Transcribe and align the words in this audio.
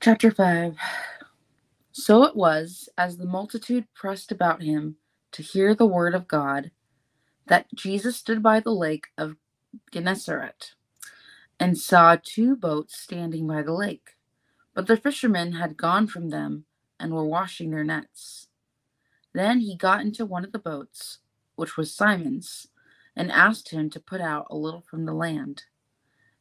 Chapter 0.00 0.30
5 0.30 0.78
So 1.92 2.24
it 2.24 2.34
was, 2.34 2.88
as 2.96 3.18
the 3.18 3.26
multitude 3.26 3.86
pressed 3.94 4.32
about 4.32 4.62
him 4.62 4.96
to 5.32 5.42
hear 5.42 5.74
the 5.74 5.86
word 5.86 6.14
of 6.14 6.26
God, 6.26 6.70
that 7.46 7.66
Jesus 7.74 8.16
stood 8.16 8.42
by 8.42 8.60
the 8.60 8.72
lake 8.72 9.08
of 9.18 9.36
Gennesaret 9.92 10.72
and 11.60 11.76
saw 11.76 12.16
two 12.22 12.56
boats 12.56 12.98
standing 12.98 13.46
by 13.46 13.62
the 13.62 13.74
lake. 13.74 14.16
But 14.74 14.86
the 14.86 14.96
fishermen 14.96 15.52
had 15.52 15.76
gone 15.76 16.06
from 16.06 16.30
them 16.30 16.64
and 16.98 17.12
were 17.12 17.24
washing 17.26 17.70
their 17.70 17.84
nets. 17.84 18.48
Then 19.34 19.60
he 19.60 19.76
got 19.76 20.00
into 20.00 20.26
one 20.26 20.44
of 20.44 20.52
the 20.52 20.58
boats, 20.58 21.18
which 21.56 21.76
was 21.76 21.94
Simon's, 21.94 22.68
and 23.14 23.30
asked 23.30 23.70
him 23.70 23.90
to 23.90 24.00
put 24.00 24.22
out 24.22 24.46
a 24.50 24.56
little 24.56 24.80
from 24.82 25.04
the 25.04 25.14
land. 25.14 25.64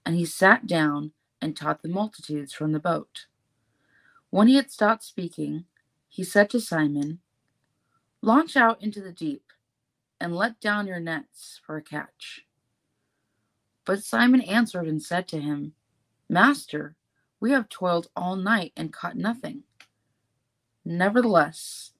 And 0.06 0.16
he 0.16 0.26
sat 0.26 0.66
down 0.66 1.12
and 1.42 1.58
taught 1.58 1.82
the 1.82 1.90
multitudes 1.90 2.54
from 2.54 2.72
the 2.72 2.80
boat. 2.80 3.26
When 4.30 4.48
he 4.48 4.56
had 4.56 4.72
stopped 4.72 5.04
speaking, 5.04 5.66
he 6.08 6.24
said 6.24 6.50
to 6.52 6.60
Simon, 6.60 7.20
Launch 8.22 8.56
out 8.56 8.82
into 8.82 9.02
the 9.02 9.12
deep 9.12 9.44
and 10.20 10.36
let 10.36 10.60
down 10.60 10.88
your 10.88 11.00
nets 11.00 11.60
for 11.66 11.78
a 11.78 11.82
catch. 11.82 12.46
But 13.86 14.04
Simon 14.04 14.42
answered 14.42 14.88
and 14.88 15.02
said 15.02 15.28
to 15.30 15.40
him, 15.40 15.74
Master, 16.30 16.96
we 17.40 17.52
have 17.52 17.70
toiled 17.70 18.10
all 18.16 18.36
night 18.36 18.74
and 18.76 18.94
caught 18.94 19.16
nothing. 19.16 19.64
Nevertheless, 20.86 21.94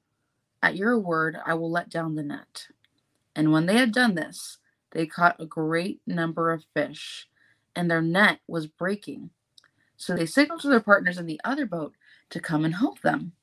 at 0.62 0.76
your 0.76 1.00
word 1.00 1.38
I 1.46 1.54
will 1.54 1.72
let 1.72 1.90
down 1.90 2.16
the 2.16 2.24
net. 2.24 2.68
And 3.36 3.52
when 3.52 3.66
they 3.66 3.78
had 3.78 3.94
done 3.94 4.16
this, 4.16 4.58
they 4.92 5.06
caught 5.06 5.40
a 5.40 5.46
great 5.46 6.02
number 6.06 6.52
of 6.52 6.66
fish, 6.74 7.28
and 7.76 7.90
their 7.90 8.02
net 8.02 8.40
was 8.48 8.68
breaking. 8.68 9.30
So 10.00 10.16
they 10.16 10.26
signaled 10.26 10.62
to 10.62 10.70
their 10.70 10.80
partners 10.80 11.18
in 11.20 11.26
the 11.28 11.42
other 11.44 11.66
boat 11.66 11.94
to 12.32 12.40
come 12.40 12.66
and 12.66 12.74
help 12.76 13.02
them. 13.02 13.34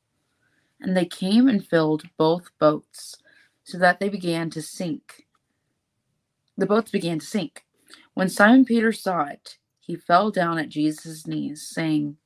And 0.81 0.97
they 0.97 1.05
came 1.05 1.49
and 1.49 1.65
filled 1.65 2.05
both 2.17 2.51
boats, 2.59 3.17
so 3.63 3.79
that 3.79 4.01
they 4.01 4.09
began 4.09 4.51
to 4.51 4.63
sink. 4.63 5.27
The 6.57 6.67
boats 6.67 6.91
began 6.91 7.19
to 7.19 7.27
sink. 7.27 7.67
When 8.15 8.31
Simon 8.31 8.65
Peter 8.65 8.93
saw 8.93 9.25
it, 9.27 9.59
he 9.81 9.97
fell 9.97 10.31
down 10.31 10.59
at 10.59 10.71
Jesus' 10.71 11.27
knees, 11.27 11.63
saying, 11.63 12.17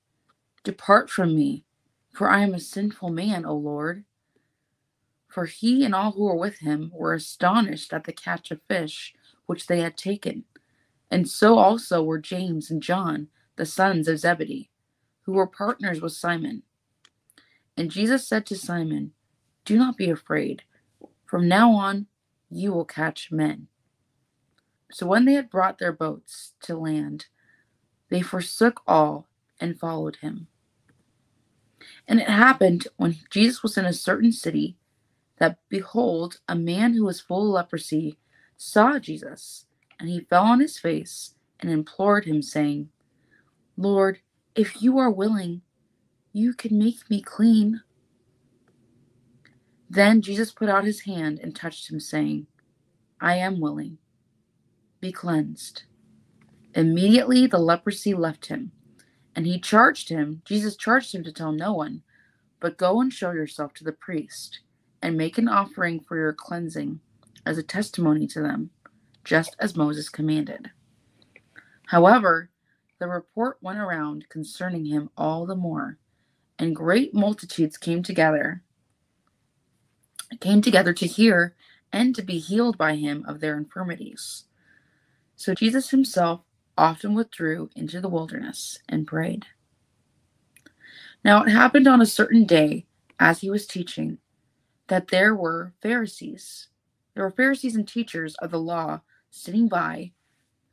Depart 0.62 1.10
from 1.10 1.34
me, 1.34 1.64
for 2.12 2.30
I 2.30 2.40
am 2.40 2.54
a 2.54 2.60
sinful 2.60 3.10
man, 3.10 3.44
O 3.44 3.56
Lord. 3.56 4.04
For 5.28 5.46
he 5.46 5.84
and 5.84 5.94
all 5.94 6.12
who 6.12 6.24
were 6.24 6.36
with 6.36 6.58
him 6.58 6.92
were 6.94 7.14
astonished 7.14 7.92
at 7.92 8.04
the 8.04 8.12
catch 8.12 8.50
of 8.52 8.60
fish 8.68 9.14
which 9.46 9.66
they 9.66 9.80
had 9.80 9.96
taken. 9.96 10.44
And 11.10 11.28
so 11.28 11.58
also 11.58 12.02
were 12.02 12.18
James 12.18 12.70
and 12.70 12.82
John, 12.82 13.28
the 13.60 13.66
sons 13.66 14.08
of 14.08 14.18
Zebedee 14.18 14.70
who 15.26 15.32
were 15.32 15.46
partners 15.46 16.00
with 16.00 16.14
Simon. 16.14 16.62
And 17.76 17.90
Jesus 17.90 18.26
said 18.26 18.46
to 18.46 18.56
Simon, 18.56 19.12
Do 19.66 19.76
not 19.76 19.98
be 19.98 20.08
afraid. 20.08 20.62
From 21.26 21.46
now 21.46 21.72
on, 21.72 22.06
you 22.48 22.72
will 22.72 22.86
catch 22.86 23.30
men. 23.30 23.68
So 24.90 25.06
when 25.06 25.26
they 25.26 25.34
had 25.34 25.50
brought 25.50 25.78
their 25.78 25.92
boats 25.92 26.54
to 26.62 26.74
land, 26.74 27.26
they 28.08 28.22
forsook 28.22 28.80
all 28.86 29.28
and 29.60 29.78
followed 29.78 30.16
him. 30.16 30.46
And 32.08 32.18
it 32.18 32.30
happened 32.30 32.88
when 32.96 33.18
Jesus 33.28 33.62
was 33.62 33.76
in 33.76 33.84
a 33.84 33.92
certain 33.92 34.32
city 34.32 34.78
that, 35.36 35.58
behold, 35.68 36.40
a 36.48 36.54
man 36.54 36.94
who 36.94 37.04
was 37.04 37.20
full 37.20 37.48
of 37.48 37.52
leprosy 37.52 38.16
saw 38.56 38.98
Jesus, 38.98 39.66
and 39.98 40.08
he 40.08 40.20
fell 40.20 40.44
on 40.44 40.60
his 40.60 40.78
face 40.78 41.34
and 41.60 41.70
implored 41.70 42.24
him, 42.24 42.40
saying, 42.40 42.88
Lord, 43.80 44.18
if 44.54 44.82
you 44.82 44.98
are 44.98 45.10
willing, 45.10 45.62
you 46.34 46.52
can 46.52 46.78
make 46.78 47.08
me 47.08 47.22
clean. 47.22 47.80
Then 49.88 50.20
Jesus 50.20 50.52
put 50.52 50.68
out 50.68 50.84
his 50.84 51.00
hand 51.00 51.40
and 51.42 51.56
touched 51.56 51.90
him, 51.90 51.98
saying, 51.98 52.46
I 53.22 53.36
am 53.36 53.58
willing. 53.58 53.96
Be 55.00 55.12
cleansed. 55.12 55.84
Immediately 56.74 57.46
the 57.46 57.58
leprosy 57.58 58.12
left 58.12 58.46
him, 58.46 58.72
and 59.34 59.46
he 59.46 59.58
charged 59.58 60.10
him, 60.10 60.42
Jesus 60.44 60.76
charged 60.76 61.14
him 61.14 61.24
to 61.24 61.32
tell 61.32 61.50
no 61.50 61.72
one, 61.72 62.02
but 62.60 62.76
go 62.76 63.00
and 63.00 63.10
show 63.10 63.30
yourself 63.30 63.72
to 63.74 63.84
the 63.84 63.92
priest, 63.92 64.60
and 65.00 65.16
make 65.16 65.38
an 65.38 65.48
offering 65.48 66.00
for 66.00 66.18
your 66.18 66.34
cleansing 66.34 67.00
as 67.46 67.56
a 67.56 67.62
testimony 67.62 68.26
to 68.26 68.42
them, 68.42 68.68
just 69.24 69.56
as 69.58 69.74
Moses 69.74 70.10
commanded. 70.10 70.70
However, 71.86 72.49
the 73.00 73.08
report 73.08 73.58
went 73.60 73.78
around 73.80 74.28
concerning 74.28 74.84
him 74.84 75.10
all 75.16 75.46
the 75.46 75.56
more, 75.56 75.98
and 76.58 76.76
great 76.76 77.12
multitudes 77.12 77.76
came 77.76 78.04
together 78.04 78.62
came 80.38 80.62
together 80.62 80.92
to 80.92 81.06
hear 81.06 81.54
and 81.92 82.14
to 82.14 82.22
be 82.22 82.38
healed 82.38 82.78
by 82.78 82.94
him 82.94 83.24
of 83.26 83.40
their 83.40 83.56
infirmities. 83.56 84.44
So 85.34 85.54
Jesus 85.54 85.90
himself 85.90 86.42
often 86.78 87.14
withdrew 87.14 87.70
into 87.74 88.00
the 88.00 88.08
wilderness 88.08 88.78
and 88.88 89.06
prayed. 89.06 89.46
Now 91.24 91.42
it 91.42 91.50
happened 91.50 91.88
on 91.88 92.00
a 92.00 92.06
certain 92.06 92.44
day, 92.44 92.86
as 93.18 93.40
he 93.40 93.50
was 93.50 93.66
teaching, 93.66 94.18
that 94.86 95.08
there 95.08 95.34
were 95.34 95.72
Pharisees. 95.82 96.68
There 97.14 97.24
were 97.24 97.30
Pharisees 97.30 97.74
and 97.76 97.86
teachers 97.86 98.36
of 98.36 98.50
the 98.50 98.60
law 98.60 99.00
sitting 99.30 99.68
by 99.68 100.12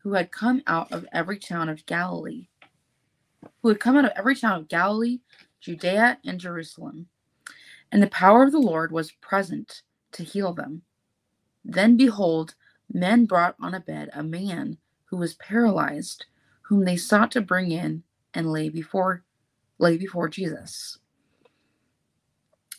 who 0.07 0.13
had 0.13 0.31
come 0.31 0.63
out 0.67 0.89
of 0.93 1.05
every 1.11 1.37
town 1.37 1.67
of 1.67 1.85
Galilee, 1.85 2.47
who 3.61 3.67
had 3.67 3.81
come 3.81 3.97
out 3.97 4.05
of 4.05 4.13
every 4.15 4.37
town 4.37 4.57
of 4.57 4.69
Galilee, 4.69 5.19
Judea, 5.59 6.17
and 6.25 6.39
Jerusalem. 6.39 7.07
And 7.91 8.01
the 8.01 8.07
power 8.07 8.43
of 8.43 8.53
the 8.53 8.57
Lord 8.57 8.93
was 8.93 9.11
present 9.11 9.81
to 10.13 10.23
heal 10.23 10.53
them. 10.53 10.83
Then 11.65 11.97
behold, 11.97 12.55
men 12.89 13.25
brought 13.25 13.57
on 13.59 13.73
a 13.73 13.81
bed 13.81 14.09
a 14.13 14.23
man 14.23 14.77
who 15.03 15.17
was 15.17 15.33
paralyzed, 15.33 16.25
whom 16.61 16.85
they 16.85 16.95
sought 16.95 17.31
to 17.31 17.41
bring 17.41 17.71
in 17.71 18.03
and 18.33 18.49
lay 18.49 18.69
before 18.69 19.25
lay 19.77 19.97
before 19.97 20.29
Jesus. 20.29 20.99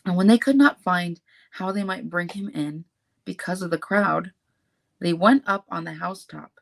And 0.07 0.17
when 0.17 0.29
they 0.29 0.39
could 0.39 0.57
not 0.57 0.83
find 0.83 1.21
how 1.51 1.73
they 1.73 1.85
might 1.85 2.09
bring 2.09 2.31
him 2.31 2.49
in 2.49 2.87
because 3.27 3.61
of 3.61 3.71
the 3.71 3.77
crowd, 3.77 4.33
they 4.99 5.13
went 5.13 5.43
up 5.47 5.67
on 5.71 5.85
the 5.85 5.93
housetop 5.93 6.58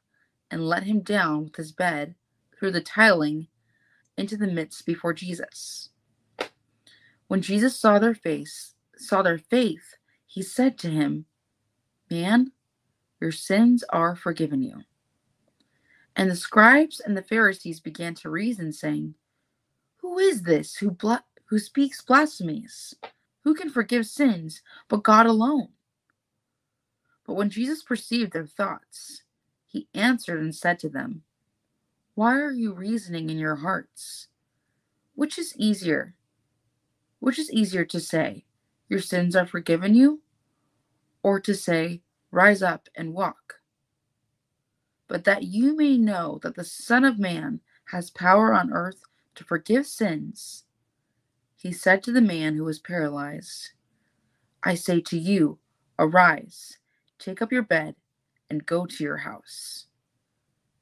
and 0.50 0.66
let 0.66 0.84
him 0.84 1.00
down 1.00 1.44
with 1.44 1.56
his 1.56 1.72
bed 1.72 2.14
through 2.58 2.70
the 2.70 2.80
tiling 2.80 3.48
into 4.16 4.36
the 4.36 4.46
midst 4.46 4.86
before 4.86 5.12
Jesus. 5.12 5.90
When 7.28 7.42
Jesus 7.42 7.78
saw 7.78 7.98
their 7.98 8.14
face, 8.14 8.74
saw 8.96 9.22
their 9.22 9.38
faith, 9.38 9.96
he 10.26 10.42
said 10.42 10.78
to 10.78 10.90
him, 10.90 11.26
Man, 12.10 12.52
your 13.20 13.32
sins 13.32 13.84
are 13.90 14.14
forgiven 14.14 14.62
you. 14.62 14.82
And 16.14 16.30
the 16.30 16.36
scribes 16.36 17.00
and 17.00 17.16
the 17.16 17.22
Pharisees 17.22 17.80
began 17.80 18.14
to 18.16 18.30
reason, 18.30 18.72
saying, 18.72 19.14
Who 19.98 20.18
is 20.18 20.42
this 20.42 20.76
who, 20.76 20.97
who 21.47 21.59
speaks 21.59 22.03
blasphemies? 22.03 22.94
Who 23.44 23.54
can 23.54 23.71
forgive 23.71 24.06
sins 24.06 24.62
but 24.88 25.03
God 25.03 25.26
alone? 25.26 25.68
But 27.26 27.34
when 27.34 27.50
Jesus 27.50 27.82
perceived 27.82 28.32
their 28.32 28.47
thoughts, 28.47 29.22
he 29.76 29.88
answered 29.94 30.40
and 30.40 30.54
said 30.54 30.78
to 30.78 30.88
them, 30.88 31.22
Why 32.14 32.40
are 32.40 32.52
you 32.52 32.72
reasoning 32.72 33.28
in 33.28 33.36
your 33.38 33.56
hearts? 33.56 34.28
Which 35.14 35.38
is 35.38 35.54
easier? 35.58 36.14
Which 37.20 37.38
is 37.38 37.52
easier 37.52 37.84
to 37.84 38.00
say, 38.00 38.46
Your 38.88 39.00
sins 39.00 39.36
are 39.36 39.46
forgiven 39.46 39.94
you? 39.94 40.22
Or 41.22 41.40
to 41.40 41.54
say, 41.54 42.00
Rise 42.30 42.62
up 42.62 42.88
and 42.94 43.12
walk? 43.12 43.60
But 45.08 45.24
that 45.24 45.42
you 45.42 45.76
may 45.76 45.98
know 45.98 46.40
that 46.42 46.54
the 46.54 46.64
Son 46.64 47.04
of 47.04 47.18
Man 47.18 47.60
has 47.90 48.10
power 48.10 48.54
on 48.54 48.72
earth 48.72 49.02
to 49.34 49.44
forgive 49.44 49.86
sins, 49.86 50.64
he 51.54 51.70
said 51.70 52.02
to 52.02 52.12
the 52.12 52.22
man 52.22 52.56
who 52.56 52.64
was 52.64 52.78
paralyzed, 52.78 53.72
I 54.62 54.74
say 54.74 55.00
to 55.02 55.18
you, 55.18 55.58
arise, 55.98 56.78
take 57.18 57.42
up 57.42 57.52
your 57.52 57.62
bed, 57.62 57.94
and 58.51 58.66
go 58.66 58.87
to 58.87 59.04
your 59.04 59.19
house. 59.19 59.87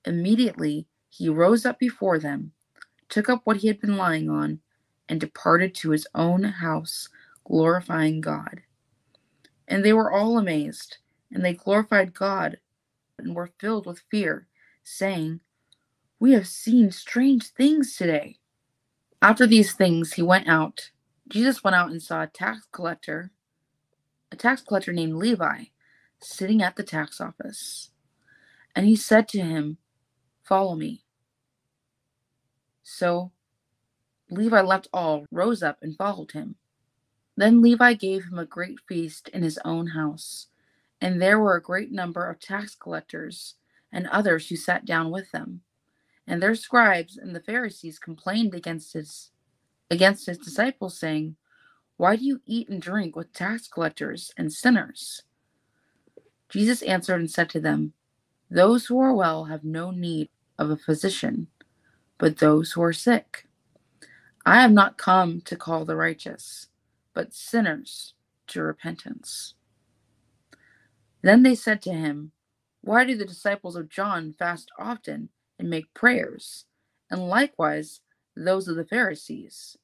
Immediately 0.05 0.87
he 1.09 1.29
rose 1.29 1.65
up 1.65 1.79
before 1.79 2.19
them, 2.19 2.53
took 3.09 3.29
up 3.29 3.43
what 3.45 3.59
he 3.59 3.69
had 3.69 3.81
been 3.81 3.97
lying 3.97 4.29
on, 4.29 4.61
and 5.09 5.21
departed 5.21 5.75
to 5.75 5.91
his 5.91 6.07
own 6.15 6.43
house, 6.45 7.09
glorifying 7.45 8.21
God. 8.21 8.63
And 9.69 9.85
they 9.85 9.93
were 9.93 10.13
all 10.13 10.39
amazed, 10.39 10.99
and 11.33 11.45
they 11.45 11.55
glorified 11.55 12.15
God 12.15 12.59
and 13.19 13.35
were 13.35 13.51
filled 13.59 13.87
with 13.87 14.05
fear, 14.11 14.47
saying, 14.83 15.41
We 16.19 16.33
have 16.33 16.47
seen 16.49 16.91
strange 16.91 17.49
things 17.49 17.97
today. 17.97 18.39
After 19.23 19.47
these 19.47 19.73
things, 19.73 20.15
he 20.15 20.23
went 20.23 20.49
out. 20.49 20.91
Jesus 21.29 21.65
went 21.65 21.77
out 21.77 21.91
and 21.91 22.03
saw 22.03 22.23
a 22.23 22.27
tax 22.27 22.67
collector, 22.73 23.31
a 24.31 24.37
tax 24.37 24.63
collector 24.63 24.93
named 24.93 25.15
Levi, 25.15 25.65
sitting 26.21 26.63
at 26.63 26.77
the 26.77 26.83
tax 26.83 27.21
office. 27.21 27.91
And 28.75 28.87
he 28.87 28.97
said 28.97 29.29
to 29.29 29.41
him, 29.41 29.79
Follow 30.43 30.75
me. 30.75 31.05
So 32.83 33.33
Levi 34.31 34.61
left 34.61 34.89
all, 34.93 35.27
rose 35.31 35.63
up, 35.63 35.79
and 35.83 35.97
followed 35.97 36.33
him. 36.33 36.57
Then 37.37 37.63
Levi 37.63 37.95
gave 37.95 38.25
him 38.25 38.39
a 38.39 38.47
great 38.47 38.79
feast 38.89 39.29
in 39.31 39.43
his 39.43 39.59
own 39.65 39.89
house, 39.89 40.49
and 41.01 41.21
there 41.21 41.39
were 41.39 41.57
a 41.57 41.63
great 41.63 41.91
number 41.91 42.29
of 42.29 42.39
tax 42.39 42.75
collectors 42.75 43.55
and 43.93 44.07
others 44.09 44.49
who 44.49 44.57
sat 44.57 44.85
down 44.85 45.11
with 45.11 45.31
them. 45.33 45.63
And 46.27 46.43
their 46.43 46.55
scribes 46.55 47.17
and 47.17 47.35
the 47.35 47.41
Pharisees 47.41 47.99
complained 47.99 48.55
against 48.55 48.93
his 48.93 49.31
against 49.91 50.27
his 50.27 50.39
disciples, 50.39 50.99
saying, 50.99 51.37
Why 51.97 52.17
do 52.17 52.25
you 52.25 52.41
eat 52.47 52.69
and 52.69 52.81
drink 52.81 53.15
with 53.17 53.33
tax 53.33 53.69
collectors 53.69 54.33
and 54.37 54.53
sinners? 54.53 55.23
Jesus 56.55 56.83
answered 56.83 57.19
and 57.19 57.29
said 57.29 57.51
to 57.51 57.59
them, 57.61 57.95
Those 58.49 58.87
who 58.87 59.01
are 59.01 59.13
well 59.13 59.47
have 59.47 59.65
no 59.65 59.91
need 59.91 60.29
of 60.57 60.71
a 60.71 60.77
physician, 60.77 61.49
but 62.17 62.39
those 62.39 62.71
who 62.71 62.83
are 62.85 62.93
sick. 62.93 63.49
I 64.47 64.61
have 64.61 64.71
not 64.71 64.97
come 64.97 65.41
to 65.47 65.57
call 65.57 65.85
the 65.85 65.97
righteous, 65.97 66.69
but 67.13 67.35
sinners 67.35 68.15
to 68.47 68.63
repentance. 68.63 69.55
Then 71.23 71.43
they 71.43 71.57
said 71.57 71.83
to 71.83 71.93
him, 71.93 72.31
Why 72.83 73.05
do 73.05 73.17
the 73.17 73.25
disciples 73.25 73.75
of 73.75 73.89
John 73.89 74.33
fast 74.39 74.71
often 74.79 75.31
and 75.59 75.69
make 75.69 75.93
prayers, 75.93 76.67
and 77.11 77.29
likewise 77.29 78.01
those 78.37 78.69
of 78.69 78.77
the 78.77 78.85
Pharisees? 78.85 79.77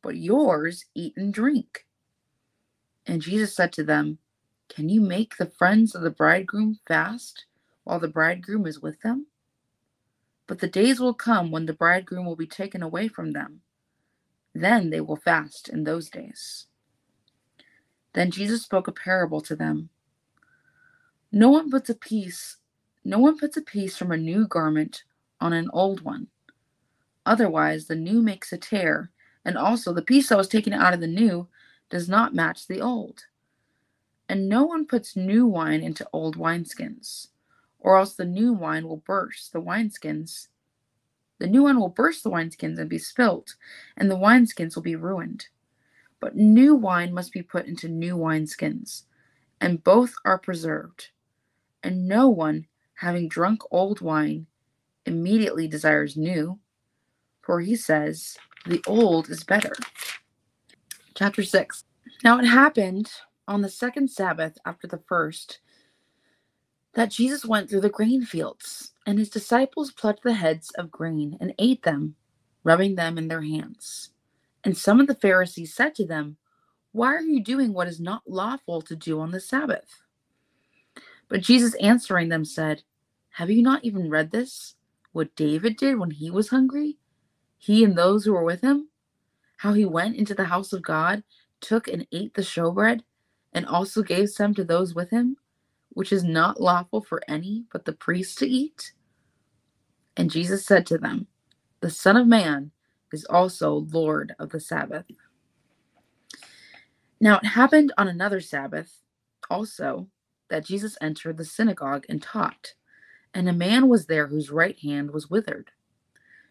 But 0.00 0.16
yours 0.16 0.84
eat 0.94 1.14
and 1.16 1.34
drink. 1.34 1.86
And 3.04 3.20
Jesus 3.20 3.52
said 3.56 3.72
to 3.72 3.82
them, 3.82 4.18
Can 4.68 4.88
you 4.88 5.00
make 5.00 5.36
the 5.36 5.46
friends 5.46 5.94
of 5.94 6.02
the 6.02 6.10
bridegroom 6.10 6.78
fast 6.86 7.46
while 7.84 8.00
the 8.00 8.08
bridegroom 8.08 8.66
is 8.66 8.80
with 8.80 9.00
them? 9.02 9.26
But 10.46 10.58
the 10.58 10.68
days 10.68 11.00
will 11.00 11.14
come 11.14 11.50
when 11.50 11.66
the 11.66 11.72
bridegroom 11.72 12.26
will 12.26 12.36
be 12.36 12.46
taken 12.46 12.82
away 12.82 13.08
from 13.08 13.32
them 13.32 13.62
then 14.54 14.90
they 14.90 15.00
will 15.00 15.16
fast 15.16 15.68
in 15.68 15.84
those 15.84 16.08
days. 16.08 16.66
Then 18.12 18.30
Jesus 18.30 18.62
spoke 18.62 18.86
a 18.86 18.92
parable 18.92 19.40
to 19.42 19.56
them. 19.56 19.90
No 21.32 21.50
one 21.50 21.70
puts 21.70 21.90
a 21.90 21.94
piece, 21.96 22.58
no 23.04 23.18
one 23.18 23.36
puts 23.36 23.56
a 23.56 23.62
piece 23.62 23.96
from 23.96 24.12
a 24.12 24.16
new 24.16 24.46
garment 24.46 25.02
on 25.40 25.52
an 25.52 25.68
old 25.72 26.02
one. 26.02 26.28
Otherwise, 27.26 27.86
the 27.86 27.96
new 27.96 28.22
makes 28.22 28.52
a 28.52 28.58
tear, 28.58 29.10
and 29.44 29.58
also 29.58 29.92
the 29.92 30.02
piece 30.02 30.28
that 30.28 30.38
was 30.38 30.46
taken 30.46 30.72
out 30.72 30.94
of 30.94 31.00
the 31.00 31.08
new 31.08 31.48
does 31.90 32.08
not 32.08 32.34
match 32.34 32.68
the 32.68 32.80
old. 32.80 33.24
And 34.28 34.48
no 34.48 34.64
one 34.64 34.86
puts 34.86 35.16
new 35.16 35.46
wine 35.46 35.82
into 35.82 36.08
old 36.12 36.36
wineskins, 36.36 37.28
or 37.78 37.98
else 37.98 38.14
the 38.14 38.24
new 38.24 38.52
wine 38.52 38.88
will 38.88 39.02
burst 39.06 39.52
the 39.52 39.60
wineskins, 39.60 40.48
the 41.38 41.46
new 41.46 41.64
one 41.64 41.78
will 41.78 41.88
burst 41.88 42.22
the 42.22 42.30
wineskins 42.30 42.78
and 42.78 42.88
be 42.88 42.98
spilt, 42.98 43.56
and 43.96 44.10
the 44.10 44.16
wineskins 44.16 44.74
will 44.74 44.82
be 44.82 44.96
ruined. 44.96 45.48
But 46.20 46.36
new 46.36 46.74
wine 46.74 47.12
must 47.12 47.32
be 47.32 47.42
put 47.42 47.66
into 47.66 47.88
new 47.88 48.16
wineskins, 48.16 49.02
and 49.60 49.82
both 49.82 50.14
are 50.24 50.38
preserved. 50.38 51.10
And 51.82 52.06
no 52.08 52.28
one, 52.28 52.66
having 52.94 53.28
drunk 53.28 53.62
old 53.70 54.00
wine, 54.00 54.46
immediately 55.04 55.68
desires 55.68 56.16
new, 56.16 56.60
for 57.42 57.60
he 57.60 57.76
says, 57.76 58.38
The 58.64 58.82
old 58.86 59.28
is 59.28 59.44
better. 59.44 59.74
Chapter 61.14 61.42
6 61.42 61.84
Now 62.22 62.38
it 62.38 62.46
happened 62.46 63.10
on 63.48 63.62
the 63.62 63.68
second 63.68 64.10
Sabbath 64.10 64.58
after 64.66 64.86
the 64.86 65.02
first 65.08 65.60
that 66.94 67.10
Jesus 67.10 67.44
went 67.44 67.68
through 67.68 67.80
the 67.82 67.88
grain 67.90 68.24
fields, 68.24 68.92
and 69.06 69.18
his 69.18 69.28
disciples 69.28 69.92
plucked 69.92 70.22
the 70.22 70.34
heads 70.34 70.70
of 70.78 70.90
grain 70.90 71.36
and 71.40 71.54
ate 71.58 71.82
them, 71.82 72.16
rubbing 72.62 72.94
them 72.94 73.18
in 73.18 73.28
their 73.28 73.42
hands. 73.42 74.10
And 74.64 74.76
some 74.76 75.00
of 75.00 75.06
the 75.06 75.14
Pharisees 75.14 75.74
said 75.74 75.94
to 75.96 76.06
them, 76.06 76.36
Why 76.92 77.14
are 77.14 77.22
you 77.22 77.42
doing 77.42 77.72
what 77.72 77.88
is 77.88 78.00
not 78.00 78.22
lawful 78.26 78.82
to 78.82 78.96
do 78.96 79.20
on 79.20 79.32
the 79.32 79.40
Sabbath? 79.40 80.02
But 81.28 81.42
Jesus 81.42 81.74
answering 81.76 82.28
them 82.28 82.44
said, 82.44 82.82
Have 83.30 83.50
you 83.50 83.62
not 83.62 83.84
even 83.84 84.10
read 84.10 84.30
this? 84.30 84.74
What 85.12 85.34
David 85.36 85.76
did 85.76 85.98
when 85.98 86.12
he 86.12 86.30
was 86.30 86.48
hungry? 86.50 86.98
He 87.58 87.84
and 87.84 87.96
those 87.96 88.24
who 88.24 88.32
were 88.32 88.44
with 88.44 88.62
him? 88.62 88.88
How 89.58 89.72
he 89.72 89.84
went 89.84 90.16
into 90.16 90.34
the 90.34 90.44
house 90.44 90.72
of 90.72 90.82
God, 90.82 91.24
took 91.60 91.88
and 91.88 92.06
ate 92.12 92.34
the 92.34 92.42
showbread, 92.42 93.02
and 93.54 93.66
also 93.66 94.02
gave 94.02 94.30
some 94.30 94.54
to 94.54 94.64
those 94.64 94.94
with 94.94 95.10
him? 95.10 95.36
which 95.94 96.12
is 96.12 96.24
not 96.24 96.60
lawful 96.60 97.00
for 97.00 97.22
any 97.28 97.64
but 97.72 97.84
the 97.84 97.92
priest 97.92 98.38
to 98.38 98.46
eat? 98.46 98.92
And 100.16 100.30
Jesus 100.30 100.66
said 100.66 100.86
to 100.86 100.98
them, 100.98 101.26
The 101.80 101.90
Son 101.90 102.16
of 102.16 102.26
Man 102.26 102.70
is 103.12 103.24
also 103.24 103.86
Lord 103.92 104.34
of 104.38 104.50
the 104.50 104.60
Sabbath. 104.60 105.06
Now 107.20 107.38
it 107.38 107.46
happened 107.46 107.92
on 107.96 108.08
another 108.08 108.40
Sabbath 108.40 109.00
also 109.48 110.08
that 110.50 110.64
Jesus 110.64 110.98
entered 111.00 111.38
the 111.38 111.44
synagogue 111.44 112.04
and 112.08 112.20
taught, 112.22 112.74
and 113.32 113.48
a 113.48 113.52
man 113.52 113.88
was 113.88 114.06
there 114.06 114.26
whose 114.26 114.50
right 114.50 114.78
hand 114.78 115.10
was 115.10 115.30
withered. 115.30 115.70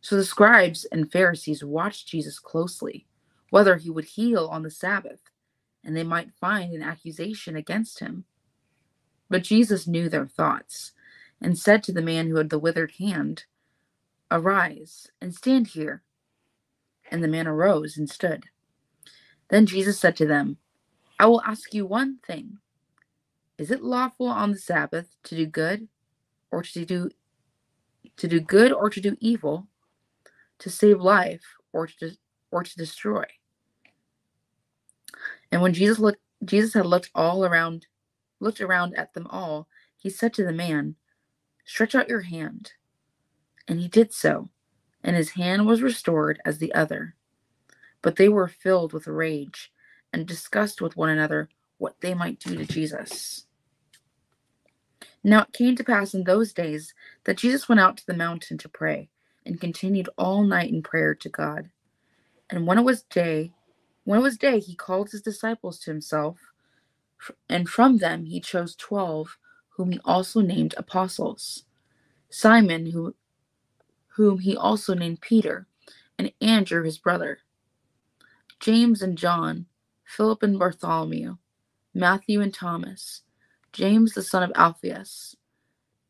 So 0.01 0.15
the 0.15 0.25
scribes 0.25 0.85
and 0.85 1.11
Pharisees 1.11 1.63
watched 1.63 2.07
Jesus 2.07 2.39
closely, 2.39 3.05
whether 3.51 3.77
he 3.77 3.89
would 3.89 4.05
heal 4.05 4.47
on 4.47 4.63
the 4.63 4.71
Sabbath, 4.71 5.21
and 5.83 5.95
they 5.95 6.03
might 6.03 6.33
find 6.39 6.73
an 6.73 6.81
accusation 6.81 7.55
against 7.55 7.99
him. 7.99 8.25
But 9.29 9.43
Jesus 9.43 9.87
knew 9.87 10.09
their 10.09 10.27
thoughts, 10.27 10.91
and 11.41 11.57
said 11.57 11.83
to 11.83 11.91
the 11.91 12.01
man 12.01 12.27
who 12.27 12.37
had 12.37 12.49
the 12.49 12.59
withered 12.59 12.93
hand, 12.99 13.45
Arise 14.31 15.11
and 15.21 15.35
stand 15.35 15.67
here. 15.67 16.01
And 17.11 17.23
the 17.23 17.27
man 17.27 17.47
arose 17.47 17.97
and 17.97 18.09
stood. 18.09 18.45
Then 19.49 19.65
Jesus 19.65 19.99
said 19.99 20.15
to 20.17 20.25
them, 20.25 20.57
I 21.19 21.27
will 21.27 21.41
ask 21.41 21.73
you 21.73 21.85
one 21.85 22.17
thing. 22.25 22.57
Is 23.57 23.69
it 23.69 23.83
lawful 23.83 24.27
on 24.27 24.51
the 24.51 24.57
Sabbath 24.57 25.15
to 25.25 25.35
do 25.35 25.45
good 25.45 25.87
or 26.51 26.63
to 26.63 26.85
do 26.85 27.09
to 28.17 28.27
do 28.27 28.39
good 28.39 28.71
or 28.71 28.89
to 28.89 29.01
do 29.01 29.15
evil, 29.19 29.67
to 30.59 30.69
save 30.69 30.99
life 30.99 31.43
or 31.71 31.87
to 31.87 32.11
or 32.51 32.63
to 32.63 32.75
destroy? 32.75 33.25
And 35.53 35.61
when 35.61 35.73
Jesus 35.73 35.99
looked 35.99 36.19
Jesus 36.43 36.73
had 36.73 36.87
looked 36.87 37.11
all 37.13 37.45
around 37.45 37.85
looked 38.39 38.59
around 38.59 38.95
at 38.95 39.13
them 39.13 39.27
all, 39.27 39.67
he 39.95 40.09
said 40.09 40.33
to 40.33 40.43
the 40.43 40.51
man, 40.51 40.95
Stretch 41.63 41.93
out 41.93 42.09
your 42.09 42.21
hand. 42.21 42.71
And 43.67 43.79
he 43.79 43.87
did 43.87 44.11
so, 44.11 44.49
and 45.03 45.15
his 45.15 45.29
hand 45.31 45.67
was 45.67 45.83
restored 45.83 46.41
as 46.43 46.57
the 46.57 46.73
other. 46.73 47.13
But 48.01 48.15
they 48.15 48.27
were 48.29 48.47
filled 48.47 48.93
with 48.93 49.05
rage 49.05 49.71
and 50.11 50.25
discussed 50.25 50.81
with 50.81 50.97
one 50.97 51.09
another 51.09 51.49
what 51.77 52.01
they 52.01 52.15
might 52.15 52.39
do 52.39 52.55
to 52.57 52.65
Jesus. 52.65 53.45
Now 55.23 55.43
it 55.43 55.53
came 55.53 55.75
to 55.75 55.83
pass 55.83 56.15
in 56.15 56.23
those 56.23 56.51
days 56.51 56.95
that 57.25 57.37
Jesus 57.37 57.69
went 57.69 57.79
out 57.79 57.97
to 57.97 58.05
the 58.07 58.15
mountain 58.15 58.57
to 58.57 58.69
pray, 58.69 59.09
and 59.45 59.61
continued 59.61 60.09
all 60.17 60.43
night 60.43 60.71
in 60.71 60.81
prayer 60.81 61.13
to 61.13 61.29
God. 61.29 61.69
And 62.49 62.65
when 62.65 62.79
it 62.79 62.83
was 62.83 63.03
day, 63.03 63.51
when 64.03 64.19
it 64.19 64.23
was 64.23 64.37
day, 64.37 64.59
he 64.59 64.75
called 64.75 65.11
his 65.11 65.21
disciples 65.21 65.79
to 65.79 65.91
himself 65.91 66.37
and 67.49 67.69
from 67.69 67.97
them 67.97 68.25
he 68.25 68.39
chose 68.39 68.75
twelve, 68.75 69.37
whom 69.69 69.91
he 69.91 69.99
also 70.05 70.41
named 70.41 70.73
apostles. 70.77 71.63
Simon, 72.29 72.87
who, 72.87 73.15
whom 74.15 74.39
he 74.39 74.55
also 74.55 74.93
named 74.93 75.21
Peter, 75.21 75.67
and 76.17 76.31
Andrew 76.41 76.83
his 76.83 76.97
brother, 76.97 77.39
James 78.59 79.01
and 79.01 79.17
John, 79.17 79.67
Philip 80.05 80.43
and 80.43 80.59
Bartholomew, 80.59 81.37
Matthew 81.93 82.41
and 82.41 82.53
Thomas, 82.53 83.23
James 83.71 84.13
the 84.13 84.23
son 84.23 84.43
of 84.43 84.51
Alphaeus, 84.55 85.35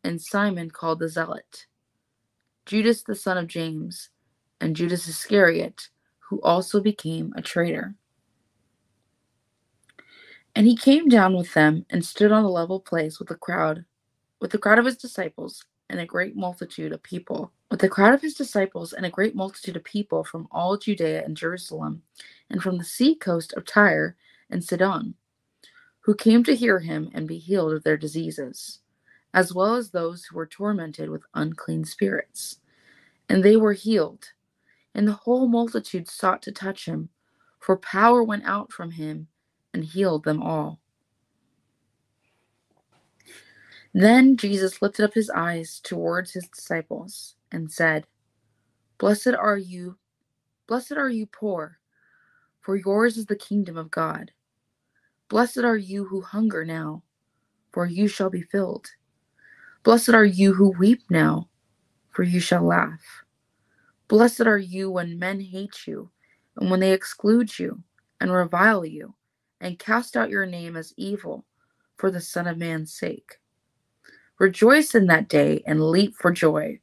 and 0.04 0.22
Simon 0.22 0.70
called 0.72 1.00
the 1.00 1.10
Zealot, 1.10 1.68
Judas 2.66 3.04
the 3.04 3.16
son 3.16 3.38
of 3.38 3.48
James, 3.48 4.10
and 4.62 4.76
Judas 4.76 5.08
Iscariot, 5.08 5.90
who 6.34 6.42
also 6.42 6.82
became 6.82 7.32
a 7.36 7.44
traitor. 7.44 7.94
And 10.56 10.66
he 10.66 10.76
came 10.76 11.08
down 11.08 11.36
with 11.36 11.54
them 11.54 11.86
and 11.92 12.04
stood 12.04 12.32
on 12.32 12.44
a 12.44 12.50
level 12.50 12.80
place 12.80 13.20
with 13.20 13.28
the 13.28 13.36
crowd, 13.36 13.86
with 14.42 14.50
the 14.50 14.58
crowd 14.58 14.80
of 14.80 14.86
his 14.86 14.98
disciples, 14.98 15.64
and 15.92 16.00
a 16.00 16.08
great 16.08 16.36
multitude 16.36 16.92
of 16.92 17.04
people. 17.04 17.52
With 17.70 17.82
the 17.82 17.90
crowd 17.90 18.16
of 18.16 18.22
his 18.24 18.34
disciples 18.34 18.94
and 18.94 19.06
a 19.06 19.12
great 19.12 19.36
multitude 19.36 19.76
of 19.76 19.84
people 19.84 20.24
from 20.24 20.48
all 20.52 20.76
Judea 20.76 21.24
and 21.24 21.38
Jerusalem, 21.38 22.02
and 22.50 22.64
from 22.64 22.80
the 22.80 22.84
sea 22.84 23.14
coast 23.14 23.54
of 23.54 23.64
Tyre 23.64 24.16
and 24.50 24.64
Sidon, 24.64 25.14
who 26.00 26.16
came 26.16 26.44
to 26.46 26.56
hear 26.56 26.80
him 26.80 27.12
and 27.14 27.28
be 27.28 27.38
healed 27.38 27.74
of 27.74 27.84
their 27.84 27.98
diseases, 27.98 28.80
as 29.36 29.54
well 29.54 29.76
as 29.76 29.92
those 29.92 30.26
who 30.26 30.36
were 30.36 30.48
tormented 30.48 31.12
with 31.12 31.22
unclean 31.36 31.86
spirits. 31.86 32.58
And 33.30 33.44
they 33.44 33.56
were 33.56 33.74
healed. 33.74 34.33
And 34.96 35.08
the 35.08 35.14
whole 35.14 35.48
multitude 35.48 36.08
sought 36.10 36.42
to 36.44 36.52
touch 36.52 36.86
him, 36.86 37.10
for 37.60 37.78
power 37.78 38.24
went 38.24 38.46
out 38.46 38.72
from 38.72 38.92
him 38.92 39.28
and 39.74 39.84
healed 39.84 40.24
them 40.24 40.42
all. 40.42 40.80
Then 43.94 44.38
Jesus 44.38 44.82
lifted 44.82 45.06
up 45.06 45.14
his 45.14 45.30
eyes 45.30 45.80
towards 45.80 46.32
his 46.32 46.48
disciples 46.48 47.36
and 47.52 47.72
said, 47.72 48.08
Blessed 48.98 49.36
are 49.38 49.58
you, 49.58 49.98
blessed 50.68 50.94
are 50.94 51.10
you 51.10 51.26
poor, 51.28 51.78
for 52.62 52.76
yours 52.76 53.18
is 53.18 53.28
the 53.28 53.36
kingdom 53.36 53.78
of 53.78 53.92
God. 53.92 54.32
Blessed 55.30 55.60
are 55.60 55.78
you 55.78 56.06
who 56.06 56.22
hunger 56.22 56.66
now, 56.66 57.04
for 57.72 57.86
you 57.86 58.08
shall 58.08 58.30
be 58.30 58.42
filled. 58.42 58.88
Blessed 59.84 60.10
are 60.10 60.26
you 60.26 60.54
who 60.54 60.70
weep 60.78 61.02
now, 61.10 61.50
for 62.12 62.24
you 62.24 62.40
shall 62.40 62.64
laugh. 62.64 63.23
Blessed 64.08 64.42
are 64.42 64.58
you 64.58 64.92
when 64.92 65.18
men 65.18 65.40
hate 65.40 65.88
you, 65.88 66.12
and 66.58 66.70
when 66.70 66.80
they 66.80 66.94
exclude 66.94 67.58
you, 67.58 67.82
and 68.20 68.32
revile 68.32 68.86
you, 68.86 69.16
and 69.62 69.80
cast 69.80 70.16
out 70.16 70.30
your 70.30 70.46
name 70.46 70.76
as 70.76 70.94
evil 70.98 71.46
for 71.98 72.12
the 72.12 72.22
Son 72.22 72.48
of 72.48 72.58
Man's 72.58 72.94
sake. 72.94 73.40
Rejoice 74.40 74.94
in 74.96 75.08
that 75.08 75.30
day 75.30 75.64
and 75.66 75.82
leap 75.82 76.16
for 76.16 76.32
joy, 76.32 76.80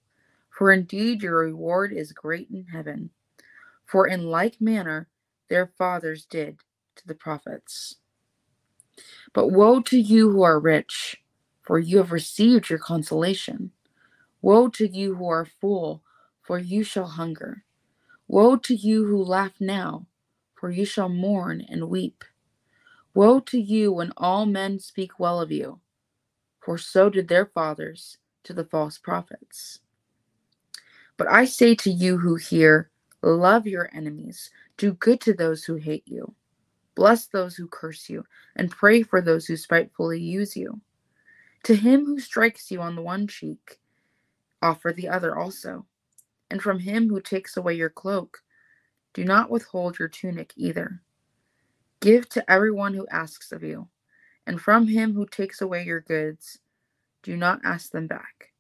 for 0.50 0.73
indeed 0.73 1.23
your 1.23 1.39
reward 1.39 1.93
is 1.93 2.12
great 2.12 2.49
in 2.50 2.65
heaven. 2.65 3.11
For 3.87 4.07
in 4.07 4.25
like 4.25 4.61
manner 4.61 5.09
their 5.49 5.73
fathers 5.77 6.25
did 6.25 6.61
to 6.97 7.07
the 7.07 7.15
prophets. 7.15 7.97
But 9.33 9.49
woe 9.49 9.81
to 9.83 9.99
you 9.99 10.31
who 10.31 10.43
are 10.43 10.61
rich, 10.61 11.21
for 11.62 11.79
you 11.79 11.99
have 11.99 12.12
received 12.12 12.71
your 12.71 12.79
consolation. 12.79 13.73
Woe 14.43 14.69
to 14.69 14.87
you 14.87 15.17
who 15.17 15.29
are 15.29 15.47
full, 15.61 16.03
for 16.50 16.59
you 16.59 16.83
shall 16.83 17.07
hunger. 17.07 17.62
Woe 18.26 18.57
to 18.57 18.75
you 18.75 19.04
who 19.04 19.23
laugh 19.23 19.52
now, 19.61 20.09
for 20.57 20.69
you 20.69 20.85
shall 20.85 21.09
mourn 21.09 21.64
and 21.69 21.88
weep. 21.88 22.25
Woe 23.14 23.38
to 23.38 23.61
you 23.61 23.92
when 23.92 24.12
all 24.16 24.47
men 24.47 24.80
speak 24.80 25.21
well 25.21 25.40
of 25.40 25.52
you 25.52 25.78
for 26.59 26.76
so 26.76 27.09
did 27.09 27.28
their 27.28 27.47
fathers 27.47 28.19
to 28.42 28.52
the 28.52 28.64
false 28.64 28.99
prophets. 28.99 29.78
But 31.16 31.30
I 31.30 31.45
say 31.45 31.76
to 31.76 31.90
you 31.90 32.19
who 32.19 32.35
hear, 32.35 32.90
love 33.23 33.69
your 33.69 33.88
enemies, 33.95 34.50
do 34.76 34.95
good 34.95 35.21
to 35.21 35.35
those 35.35 35.62
who 35.62 35.76
hate 35.76 36.09
you, 36.09 36.35
bless 36.97 37.28
those 37.28 37.54
who 37.54 37.69
curse 37.69 38.11
you, 38.11 38.25
and 38.57 38.73
pray 38.73 39.04
for 39.04 39.23
those 39.23 39.47
who 39.47 39.57
spitefully 39.57 40.19
use 40.21 40.57
you. 40.57 40.80
To 41.62 41.76
him 41.76 42.04
who 42.04 42.19
strikes 42.19 42.73
you 42.73 42.80
on 42.80 42.97
the 42.97 43.02
one 43.02 43.28
cheek, 43.28 43.78
offer 44.61 44.92
the 44.92 45.09
other 45.11 45.38
also. 45.38 45.87
And 46.50 46.61
from 46.61 46.78
him 46.78 47.09
who 47.09 47.21
takes 47.21 47.57
away 47.57 47.75
your 47.75 47.90
cloak, 47.90 48.42
do 49.14 49.25
not 49.25 49.50
withhold 49.50 49.99
your 49.99 50.09
tunic 50.09 50.52
either. 50.57 51.00
Give 52.00 52.28
to 52.30 52.50
everyone 52.50 52.95
who 52.95 53.07
asks 53.09 53.52
of 53.52 53.62
you 53.62 53.88
and 54.47 54.61
from 54.61 54.88
him 54.88 55.14
who 55.14 55.26
takes 55.26 55.61
away 55.61 55.85
your 55.85 56.00
goods, 56.00 56.59
do 57.23 57.37
not 57.37 57.61
ask 57.64 57.92
them 57.92 58.07
back. 58.07 58.52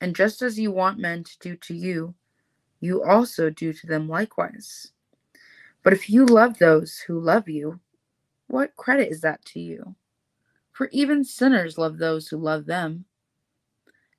And 0.00 0.14
just 0.14 0.42
as 0.42 0.58
you 0.58 0.70
want 0.70 1.00
men 1.00 1.24
to 1.24 1.38
do 1.40 1.56
to 1.56 1.74
you, 1.74 2.14
you 2.80 3.02
also 3.02 3.50
do 3.50 3.72
to 3.72 3.86
them 3.86 4.08
likewise. 4.08 4.92
But 5.82 5.92
if 5.92 6.08
you 6.08 6.24
love 6.26 6.58
those 6.58 6.98
who 6.98 7.18
love 7.18 7.48
you, 7.48 7.80
what 8.46 8.76
credit 8.76 9.10
is 9.10 9.20
that 9.22 9.44
to 9.46 9.60
you? 9.60 9.96
For 10.72 10.88
even 10.92 11.24
sinners 11.24 11.78
love 11.78 11.98
those 11.98 12.28
who 12.28 12.36
love 12.36 12.66
them. 12.66 13.04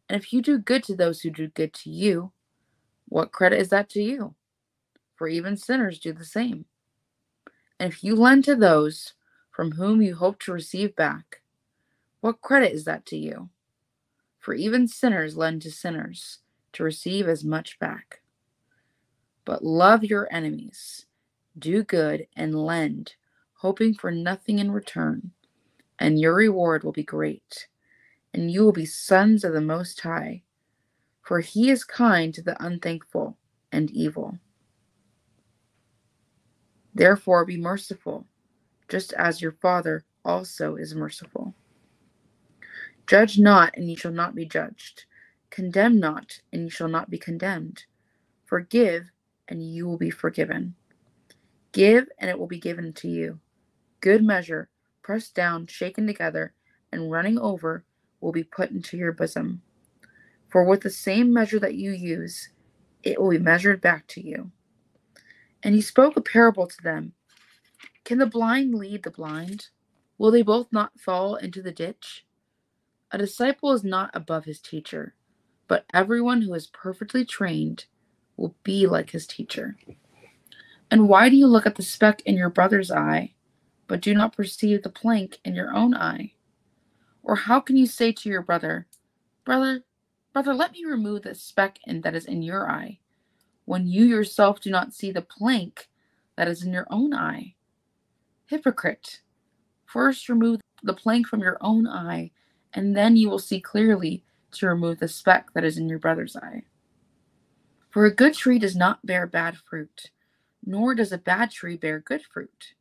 And 0.10 0.22
if 0.22 0.34
you 0.34 0.42
do 0.42 0.58
good 0.58 0.84
to 0.86 0.96
those 0.96 1.22
who 1.22 1.30
do 1.30 1.48
good 1.48 1.74
to 1.76 1.90
you, 1.90 2.34
what 3.10 3.32
credit 3.32 3.60
is 3.60 3.70
that 3.70 3.90
to 3.90 4.02
you? 4.02 4.34
For 5.16 5.28
even 5.28 5.58
sinners 5.58 6.00
do 6.00 6.14
the 6.14 6.26
same. 6.26 6.66
And 7.80 7.92
if 7.92 8.04
you 8.04 8.16
lend 8.16 8.46
to 8.46 8.56
those 8.56 9.14
from 9.60 9.72
whom 9.74 10.02
you 10.02 10.16
hope 10.16 10.40
to 10.40 10.54
receive 10.54 10.96
back. 10.96 11.42
What 12.22 12.40
credit 12.40 12.72
is 12.72 12.86
that 12.86 13.06
to 13.08 13.18
you? 13.18 13.50
For 14.40 14.54
even 14.54 14.88
sinners 14.88 15.36
lend 15.36 15.64
to 15.64 15.72
sinners 15.72 16.40
to 16.72 16.84
receive 16.86 17.28
as 17.28 17.44
much 17.44 17.78
back. 17.78 18.22
But 19.44 19.66
love 19.66 20.06
your 20.06 20.34
enemies, 20.34 21.08
do 21.58 21.84
good, 21.84 22.28
and 22.38 22.56
lend, 22.56 23.16
hoping 23.54 23.94
for 23.94 24.12
nothing 24.12 24.60
in 24.60 24.72
return, 24.72 25.32
and 26.00 26.18
your 26.18 26.36
reward 26.36 26.86
will 26.86 26.94
be 26.94 27.04
great, 27.04 27.68
and 28.34 28.50
you 28.50 28.64
will 28.64 28.72
be 28.72 28.86
sons 28.86 29.44
of 29.44 29.52
the 29.52 29.60
Most 29.60 30.00
High, 30.00 30.44
for 31.30 31.42
he 31.42 31.70
is 31.70 31.84
kind 31.84 32.34
to 32.34 32.42
the 32.42 32.58
unthankful 32.66 33.38
and 33.72 33.92
evil. 33.92 34.40
Therefore, 36.96 37.46
be 37.46 37.56
merciful 37.56 38.26
just 38.88 39.14
as 39.14 39.40
your 39.40 39.52
Father 39.52 40.04
also 40.26 40.76
is 40.76 40.96
merciful. 40.96 41.54
Judge 43.06 43.38
not, 43.38 43.78
and 43.78 43.88
ye 43.88 43.96
shall 43.96 44.12
not 44.12 44.34
be 44.34 44.44
judged. 44.44 45.06
Condemn 45.52 46.00
not, 46.00 46.42
and 46.52 46.64
ye 46.64 46.70
shall 46.72 46.88
not 46.88 47.12
be 47.12 47.20
condemned. 47.20 47.84
Forgive, 48.48 49.12
and 49.48 49.64
you 49.64 49.86
will 49.86 50.00
be 50.00 50.10
forgiven. 50.10 50.74
Give, 51.74 52.10
and 52.18 52.32
it 52.32 52.40
will 52.40 52.48
be 52.48 52.60
given 52.60 52.92
to 52.94 53.08
you. 53.08 53.40
Good 54.02 54.24
measure, 54.24 54.68
pressed 55.04 55.36
down, 55.36 55.68
shaken 55.68 56.08
together, 56.08 56.56
and 56.92 57.12
running 57.12 57.38
over, 57.38 57.84
will 58.20 58.32
be 58.32 58.44
put 58.44 58.72
into 58.72 58.98
your 58.98 59.12
bosom. 59.12 59.62
For 60.50 60.64
with 60.64 60.82
the 60.82 60.90
same 60.90 61.32
measure 61.32 61.60
that 61.60 61.76
you 61.76 61.92
use, 61.92 62.50
it 63.04 63.22
will 63.22 63.30
be 63.30 63.40
measured 63.40 63.82
back 63.82 64.08
to 64.08 64.26
you. 64.26 64.52
And 65.64 65.76
he 65.76 65.82
spoke 65.82 66.18
a 66.18 66.22
parable 66.22 66.68
to 66.68 66.82
them 66.82 67.14
can 68.04 68.18
the 68.18 68.26
blind 68.26 68.74
lead 68.74 69.04
the 69.04 69.12
blind? 69.12 69.68
Will 70.18 70.32
they 70.32 70.42
both 70.42 70.72
not 70.72 71.00
fall 71.00 71.36
into 71.36 71.62
the 71.62 71.72
ditch? 71.72 72.26
A 73.12 73.20
disciple 73.20 73.72
is 73.72 73.84
not 73.84 74.10
above 74.16 74.46
his 74.46 74.60
teacher, 74.60 75.14
but 75.68 75.86
everyone 75.94 76.42
who 76.42 76.56
is 76.56 76.66
perfectly 76.66 77.24
trained 77.24 77.86
will 78.36 78.56
be 78.64 78.88
like 78.88 79.12
his 79.12 79.28
teacher. 79.28 79.78
And 80.90 81.08
why 81.08 81.30
do 81.30 81.36
you 81.36 81.46
look 81.46 81.68
at 81.68 81.76
the 81.76 81.84
speck 81.84 82.22
in 82.26 82.36
your 82.36 82.50
brother's 82.50 82.90
eye, 82.90 83.36
but 83.86 84.02
do 84.02 84.16
not 84.16 84.36
perceive 84.36 84.82
the 84.82 84.90
plank 84.90 85.40
in 85.46 85.54
your 85.54 85.72
own 85.72 85.94
eye? 85.94 86.34
Or 87.22 87.36
how 87.36 87.60
can 87.60 87.78
you 87.78 87.86
say 87.86 88.12
to 88.12 88.30
your 88.30 88.42
brother, 88.42 88.88
Brother, 89.46 89.84
brother, 90.44 90.58
let 90.58 90.72
me 90.72 90.86
remove 90.86 91.24
the 91.24 91.36
speck 91.36 91.80
that 91.86 92.16
is 92.16 92.24
in 92.24 92.42
your 92.42 92.72
eye, 92.72 92.98
when 93.66 93.86
you 93.86 94.06
yourself 94.06 94.62
do 94.62 94.70
not 94.70 94.94
see 94.94 95.12
the 95.12 95.22
plank 95.22 95.90
that 96.38 96.48
is 96.48 96.64
in 96.64 96.72
your 96.72 96.88
own 96.90 97.14
eye? 97.14 97.56
Hypocrite! 98.46 99.20
First 99.86 100.30
remove 100.30 100.62
the 100.82 100.94
plank 100.94 101.28
from 101.28 101.42
your 101.42 101.58
own 101.60 101.86
eye, 101.90 102.32
and 102.72 102.96
then 102.96 103.18
you 103.18 103.30
will 103.30 103.38
see 103.38 103.60
clearly 103.60 104.24
to 104.54 104.68
remove 104.68 105.00
the 105.00 105.10
speck 105.10 105.52
that 105.54 105.66
is 105.66 105.78
in 105.78 105.90
your 105.90 106.00
brother's 106.00 106.38
eye. 106.38 106.64
For 107.90 108.06
a 108.06 108.16
good 108.16 108.34
tree 108.34 108.60
does 108.60 108.78
not 108.78 109.06
bear 109.06 109.28
bad 109.28 109.58
fruit, 109.58 110.12
nor 110.66 110.96
does 110.96 111.12
a 111.12 111.18
bad 111.18 111.52
tree 111.52 111.76
bear 111.76 112.00
good 112.00 112.24
fruit. 112.24 112.76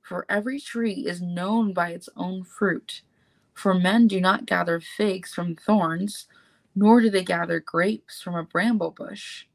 For 0.00 0.24
every 0.30 0.58
tree 0.58 1.04
is 1.06 1.20
known 1.20 1.74
by 1.74 1.90
its 1.90 2.08
own 2.16 2.44
fruit. 2.44 3.02
For 3.52 3.74
men 3.74 4.08
do 4.08 4.22
not 4.22 4.46
gather 4.46 4.80
figs 4.80 5.34
from 5.34 5.54
thorns, 5.54 6.28
nor 6.74 7.00
do 7.00 7.10
they 7.10 7.24
gather 7.24 7.60
grapes 7.60 8.20
from 8.20 8.34
a 8.34 8.44
bramble 8.44 8.90
bush. 8.90 9.46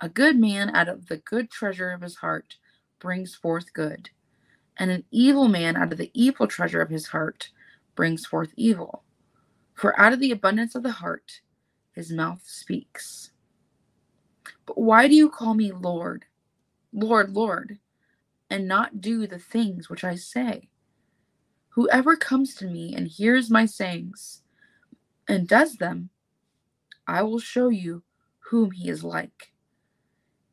A 0.00 0.08
good 0.08 0.36
man 0.36 0.74
out 0.74 0.88
of 0.88 1.06
the 1.06 1.18
good 1.18 1.50
treasure 1.50 1.90
of 1.90 2.00
his 2.00 2.16
heart 2.16 2.56
brings 2.98 3.34
forth 3.34 3.72
good 3.72 4.10
and 4.78 4.90
an 4.90 5.04
evil 5.10 5.48
man 5.48 5.76
out 5.76 5.92
of 5.92 5.98
the 5.98 6.10
evil 6.14 6.46
treasure 6.46 6.80
of 6.80 6.90
his 6.90 7.06
heart 7.08 7.50
brings 7.94 8.26
forth 8.26 8.52
evil. 8.56 9.04
For 9.74 9.98
out 10.00 10.12
of 10.12 10.20
the 10.20 10.32
abundance 10.32 10.74
of 10.74 10.82
the 10.82 10.92
heart 10.92 11.40
his 11.92 12.10
mouth 12.10 12.42
speaks. 12.44 13.30
But 14.66 14.78
why 14.78 15.08
do 15.08 15.14
you 15.14 15.28
call 15.28 15.54
me 15.54 15.72
Lord, 15.72 16.24
Lord, 16.92 17.34
Lord, 17.34 17.78
and 18.48 18.66
not 18.66 19.00
do 19.00 19.26
the 19.26 19.38
things 19.38 19.88
which 19.90 20.04
I 20.04 20.14
say? 20.14 20.68
Whoever 21.70 22.16
comes 22.16 22.54
to 22.56 22.66
me 22.66 22.94
and 22.94 23.06
hears 23.08 23.50
my 23.50 23.66
sayings 23.66 24.42
and 25.28 25.48
does 25.48 25.76
them, 25.76 26.10
I 27.06 27.22
will 27.22 27.40
show 27.40 27.68
you 27.68 28.02
whom 28.50 28.70
he 28.72 28.88
is 28.88 29.04
like. 29.04 29.52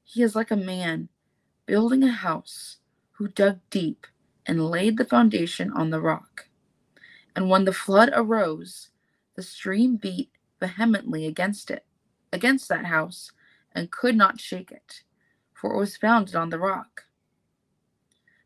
He 0.04 0.24
is 0.24 0.36
like 0.36 0.52
a 0.52 0.56
man 0.56 1.10
building 1.66 2.04
a 2.04 2.12
house 2.12 2.78
who 3.12 3.28
dug 3.28 3.60
deep 3.70 4.08
and 4.46 4.70
laid 4.70 4.98
the 4.98 5.06
foundation 5.06 5.72
on 5.72 5.90
the 5.90 6.02
rock. 6.02 6.48
And 7.36 7.50
when 7.50 7.66
the 7.66 7.74
flood 7.74 8.10
arose, 8.14 8.90
the 9.36 9.44
stream 9.44 9.98
beat 9.98 10.32
vehemently 10.60 11.28
against 11.28 11.72
it, 11.72 11.86
against 12.34 12.68
that 12.70 12.86
house, 12.86 13.32
and 13.74 13.92
could 13.92 14.16
not 14.16 14.40
shake 14.40 14.72
it, 14.72 15.04
for 15.54 15.74
it 15.74 15.78
was 15.80 15.98
founded 15.98 16.36
on 16.36 16.50
the 16.50 16.60
rock. 16.60 17.04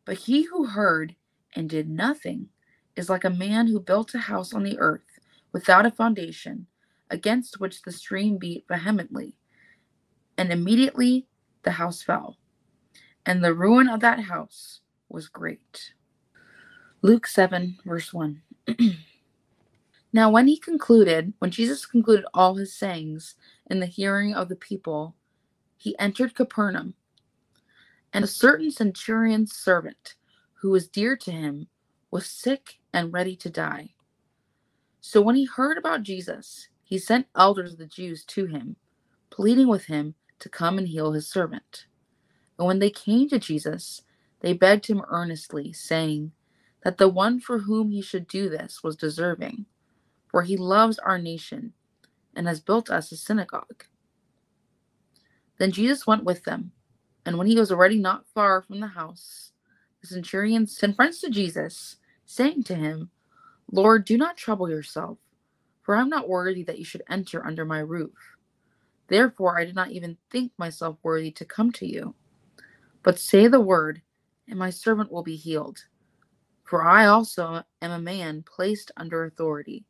But 0.04 0.18
he 0.18 0.42
who 0.44 0.66
heard 0.66 1.16
and 1.56 1.68
did 1.70 1.88
nothing 1.88 2.50
is 2.96 3.08
like 3.08 3.24
a 3.24 3.30
man 3.30 3.68
who 3.68 3.80
built 3.80 4.14
a 4.14 4.18
house 4.18 4.52
on 4.52 4.62
the 4.62 4.78
earth 4.78 5.18
without 5.52 5.86
a 5.86 5.90
foundation, 5.90 6.66
against 7.14 7.60
which 7.60 7.80
the 7.82 7.92
stream 7.92 8.36
beat 8.36 8.66
vehemently. 8.68 9.34
And 10.36 10.52
immediately 10.52 11.26
the 11.62 11.70
house 11.70 12.02
fell, 12.02 12.36
and 13.24 13.42
the 13.42 13.54
ruin 13.54 13.88
of 13.88 14.00
that 14.00 14.20
house 14.20 14.80
was 15.08 15.28
great. 15.28 15.94
Luke 17.02 17.26
7, 17.26 17.78
verse 17.84 18.12
1. 18.12 18.42
now, 20.12 20.30
when 20.30 20.48
he 20.48 20.58
concluded, 20.58 21.32
when 21.38 21.50
Jesus 21.50 21.86
concluded 21.86 22.26
all 22.34 22.54
his 22.54 22.74
sayings 22.74 23.36
in 23.70 23.80
the 23.80 23.86
hearing 23.86 24.34
of 24.34 24.48
the 24.48 24.56
people, 24.56 25.14
he 25.76 25.98
entered 25.98 26.34
Capernaum. 26.34 26.94
And 28.12 28.24
a 28.24 28.28
certain 28.28 28.70
centurion's 28.70 29.54
servant, 29.54 30.14
who 30.54 30.70
was 30.70 30.88
dear 30.88 31.16
to 31.16 31.30
him, 31.30 31.68
was 32.10 32.26
sick 32.26 32.78
and 32.92 33.12
ready 33.12 33.36
to 33.36 33.50
die. 33.50 33.90
So 35.00 35.20
when 35.20 35.36
he 35.36 35.44
heard 35.44 35.76
about 35.76 36.02
Jesus, 36.02 36.68
he 36.94 36.98
sent 37.00 37.26
elders 37.34 37.72
of 37.72 37.80
the 37.80 37.86
Jews 37.86 38.24
to 38.26 38.46
him, 38.46 38.76
pleading 39.28 39.66
with 39.66 39.86
him 39.86 40.14
to 40.38 40.48
come 40.48 40.78
and 40.78 40.86
heal 40.86 41.10
his 41.10 41.28
servant. 41.28 41.86
And 42.56 42.68
when 42.68 42.78
they 42.78 42.90
came 42.90 43.28
to 43.30 43.40
Jesus, 43.40 44.02
they 44.42 44.52
begged 44.52 44.86
him 44.86 45.02
earnestly, 45.08 45.72
saying 45.72 46.30
that 46.84 46.98
the 46.98 47.08
one 47.08 47.40
for 47.40 47.58
whom 47.58 47.90
he 47.90 48.00
should 48.00 48.28
do 48.28 48.48
this 48.48 48.84
was 48.84 48.94
deserving, 48.94 49.66
for 50.30 50.42
he 50.42 50.56
loves 50.56 51.00
our 51.00 51.18
nation 51.18 51.72
and 52.36 52.46
has 52.46 52.60
built 52.60 52.88
us 52.90 53.10
a 53.10 53.16
synagogue. 53.16 53.86
Then 55.58 55.72
Jesus 55.72 56.06
went 56.06 56.22
with 56.22 56.44
them, 56.44 56.70
and 57.26 57.36
when 57.36 57.48
he 57.48 57.58
was 57.58 57.72
already 57.72 57.98
not 57.98 58.28
far 58.32 58.62
from 58.62 58.78
the 58.78 58.86
house, 58.86 59.50
the 60.00 60.06
centurion 60.06 60.68
sent 60.68 60.94
friends 60.94 61.18
to 61.22 61.30
Jesus, 61.30 61.96
saying 62.24 62.62
to 62.64 62.76
him, 62.76 63.10
Lord, 63.72 64.04
do 64.04 64.16
not 64.16 64.36
trouble 64.36 64.70
yourself, 64.70 65.18
for 65.84 65.94
I 65.94 66.00
am 66.00 66.08
not 66.08 66.28
worthy 66.28 66.64
that 66.64 66.78
you 66.78 66.84
should 66.84 67.02
enter 67.08 67.46
under 67.46 67.64
my 67.64 67.78
roof. 67.78 68.16
Therefore, 69.08 69.58
I 69.58 69.64
did 69.64 69.74
not 69.74 69.90
even 69.90 70.16
think 70.30 70.50
myself 70.56 70.96
worthy 71.02 71.30
to 71.32 71.44
come 71.44 71.70
to 71.72 71.86
you. 71.86 72.14
But 73.02 73.18
say 73.18 73.46
the 73.46 73.60
word, 73.60 74.00
and 74.48 74.58
my 74.58 74.70
servant 74.70 75.12
will 75.12 75.22
be 75.22 75.36
healed. 75.36 75.84
For 76.64 76.82
I 76.82 77.06
also 77.06 77.62
am 77.82 77.90
a 77.90 77.98
man 77.98 78.42
placed 78.42 78.90
under 78.96 79.24
authority, 79.24 79.84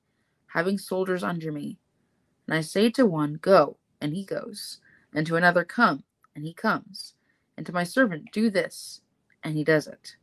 having 0.48 0.78
soldiers 0.78 1.22
under 1.22 1.52
me. 1.52 1.78
And 2.48 2.56
I 2.56 2.60
say 2.60 2.90
to 2.90 3.06
one, 3.06 3.34
Go, 3.34 3.78
and 4.00 4.12
he 4.12 4.24
goes, 4.24 4.80
and 5.14 5.24
to 5.28 5.36
another, 5.36 5.64
Come, 5.64 6.02
and 6.34 6.44
he 6.44 6.52
comes, 6.52 7.14
and 7.56 7.64
to 7.66 7.72
my 7.72 7.84
servant, 7.84 8.32
Do 8.32 8.50
this, 8.50 9.00
and 9.44 9.56
he 9.56 9.62
does 9.62 9.86
it. 9.86 10.16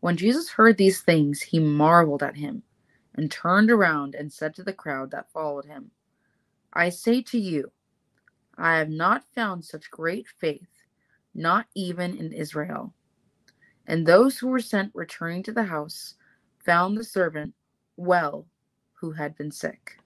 When 0.00 0.16
Jesus 0.16 0.50
heard 0.50 0.76
these 0.76 1.00
things, 1.00 1.40
he 1.40 1.60
marveled 1.60 2.24
at 2.24 2.36
him, 2.36 2.64
and 3.18 3.32
turned 3.32 3.68
around 3.68 4.14
and 4.14 4.32
said 4.32 4.54
to 4.54 4.62
the 4.62 4.72
crowd 4.72 5.10
that 5.10 5.32
followed 5.32 5.64
him, 5.64 5.90
I 6.72 6.88
say 6.88 7.20
to 7.22 7.38
you, 7.38 7.72
I 8.56 8.78
have 8.78 8.90
not 8.90 9.24
found 9.34 9.64
such 9.64 9.90
great 9.90 10.28
faith, 10.38 10.68
not 11.34 11.66
even 11.74 12.16
in 12.16 12.32
Israel. 12.32 12.94
And 13.88 14.06
those 14.06 14.38
who 14.38 14.46
were 14.46 14.60
sent 14.60 14.92
returning 14.94 15.42
to 15.42 15.52
the 15.52 15.64
house 15.64 16.14
found 16.64 16.96
the 16.96 17.02
servant 17.02 17.54
well 17.96 18.46
who 18.92 19.10
had 19.10 19.36
been 19.36 19.50
sick. 19.50 19.98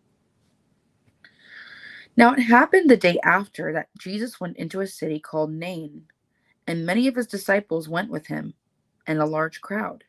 Now 2.16 2.32
it 2.32 2.40
happened 2.40 2.88
the 2.88 2.96
day 2.96 3.18
after 3.24 3.74
that 3.74 3.88
Jesus 3.98 4.40
went 4.40 4.56
into 4.56 4.80
a 4.80 4.86
city 4.86 5.20
called 5.20 5.52
Nain, 5.52 6.06
and 6.66 6.86
many 6.86 7.08
of 7.08 7.16
his 7.16 7.26
disciples 7.26 7.90
went 7.90 8.10
with 8.10 8.26
him, 8.26 8.54
and 9.06 9.18
a 9.18 9.26
large 9.26 9.60
crowd. 9.60 10.04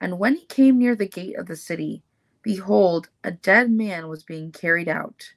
And 0.00 0.18
when 0.18 0.36
he 0.36 0.46
came 0.46 0.78
near 0.78 0.94
the 0.94 1.08
gate 1.08 1.38
of 1.38 1.46
the 1.46 1.56
city, 1.56 2.02
behold, 2.42 3.08
a 3.24 3.30
dead 3.30 3.70
man 3.70 4.08
was 4.08 4.22
being 4.22 4.52
carried 4.52 4.88
out 4.88 5.32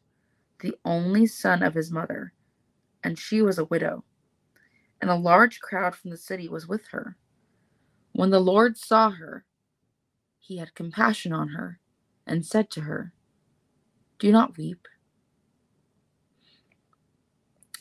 the 0.60 0.76
only 0.86 1.26
son 1.26 1.64
of 1.64 1.74
his 1.74 1.92
mother, 1.92 2.34
and 3.04 3.18
she 3.18 3.42
was 3.42 3.58
a 3.58 3.66
widow. 3.66 4.04
And 5.02 5.10
a 5.10 5.16
large 5.16 5.60
crowd 5.60 5.96
from 5.96 6.12
the 6.12 6.18
city 6.18 6.48
was 6.48 6.68
with 6.68 6.88
her. 6.90 7.18
When 8.14 8.30
the 8.30 8.40
Lord 8.40 8.78
saw 8.78 9.10
her, 9.10 9.46
he 10.38 10.58
had 10.58 10.76
compassion 10.76 11.34
on 11.34 11.50
her, 11.50 11.80
and 12.28 12.46
said 12.46 12.70
to 12.72 12.82
her, 12.82 13.14
Do 14.20 14.32
not 14.32 14.58
weep. 14.58 14.88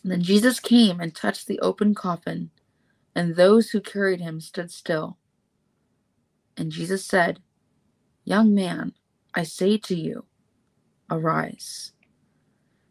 And 0.02 0.10
then 0.10 0.22
Jesus 0.22 0.60
came 0.60 1.00
and 1.00 1.14
touched 1.14 1.46
the 1.46 1.60
open 1.60 1.94
coffin, 1.94 2.50
and 3.14 3.36
those 3.36 3.70
who 3.70 3.80
carried 3.80 4.20
him 4.20 4.40
stood 4.40 4.70
still. 4.70 5.18
And 6.60 6.70
Jesus 6.70 7.06
said, 7.06 7.40
Young 8.24 8.54
man, 8.54 8.92
I 9.34 9.44
say 9.44 9.78
to 9.78 9.96
you, 9.96 10.26
arise. 11.10 11.92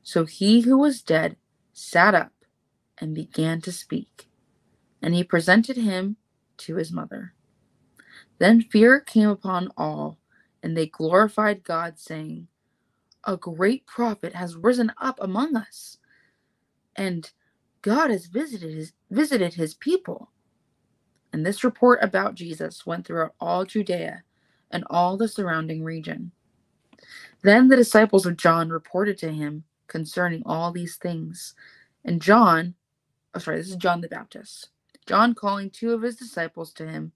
So 0.01 0.25
he 0.25 0.61
who 0.61 0.79
was 0.79 1.03
dead 1.03 1.37
sat 1.71 2.15
up 2.15 2.33
and 2.97 3.13
began 3.13 3.61
to 3.61 3.71
speak, 3.71 4.27
and 5.03 5.13
he 5.13 5.23
presented 5.23 5.77
him 5.77 6.17
to 6.57 6.77
his 6.77 6.91
mother. 6.91 7.35
Then 8.39 8.61
fear 8.63 8.99
came 8.99 9.29
upon 9.29 9.69
all, 9.77 10.17
and 10.63 10.75
they 10.75 10.87
glorified 10.87 11.63
God, 11.63 11.99
saying, 11.99 12.47
A 13.25 13.37
great 13.37 13.85
prophet 13.85 14.33
has 14.33 14.55
risen 14.55 14.91
up 14.99 15.19
among 15.21 15.55
us, 15.55 15.99
and 16.95 17.31
God 17.83 18.09
has 18.09 18.25
visited 18.27 18.73
his, 18.73 18.93
visited 19.11 19.53
his 19.53 19.75
people. 19.75 20.31
And 21.31 21.45
this 21.45 21.63
report 21.63 21.99
about 22.01 22.35
Jesus 22.35 22.85
went 22.85 23.05
throughout 23.05 23.35
all 23.39 23.65
Judea 23.65 24.23
and 24.71 24.83
all 24.89 25.17
the 25.17 25.27
surrounding 25.27 25.83
region. 25.83 26.31
Then 27.41 27.67
the 27.67 27.75
disciples 27.75 28.25
of 28.25 28.37
John 28.37 28.69
reported 28.69 29.17
to 29.19 29.31
him 29.31 29.63
concerning 29.87 30.43
all 30.45 30.71
these 30.71 30.95
things. 30.95 31.55
And 32.03 32.21
John, 32.21 32.75
oh, 33.33 33.39
sorry, 33.39 33.57
this 33.57 33.69
is 33.69 33.75
John 33.75 34.01
the 34.01 34.07
Baptist. 34.07 34.69
John, 35.05 35.33
calling 35.33 35.69
two 35.69 35.93
of 35.93 36.01
his 36.01 36.15
disciples 36.15 36.73
to 36.73 36.87
him, 36.87 37.13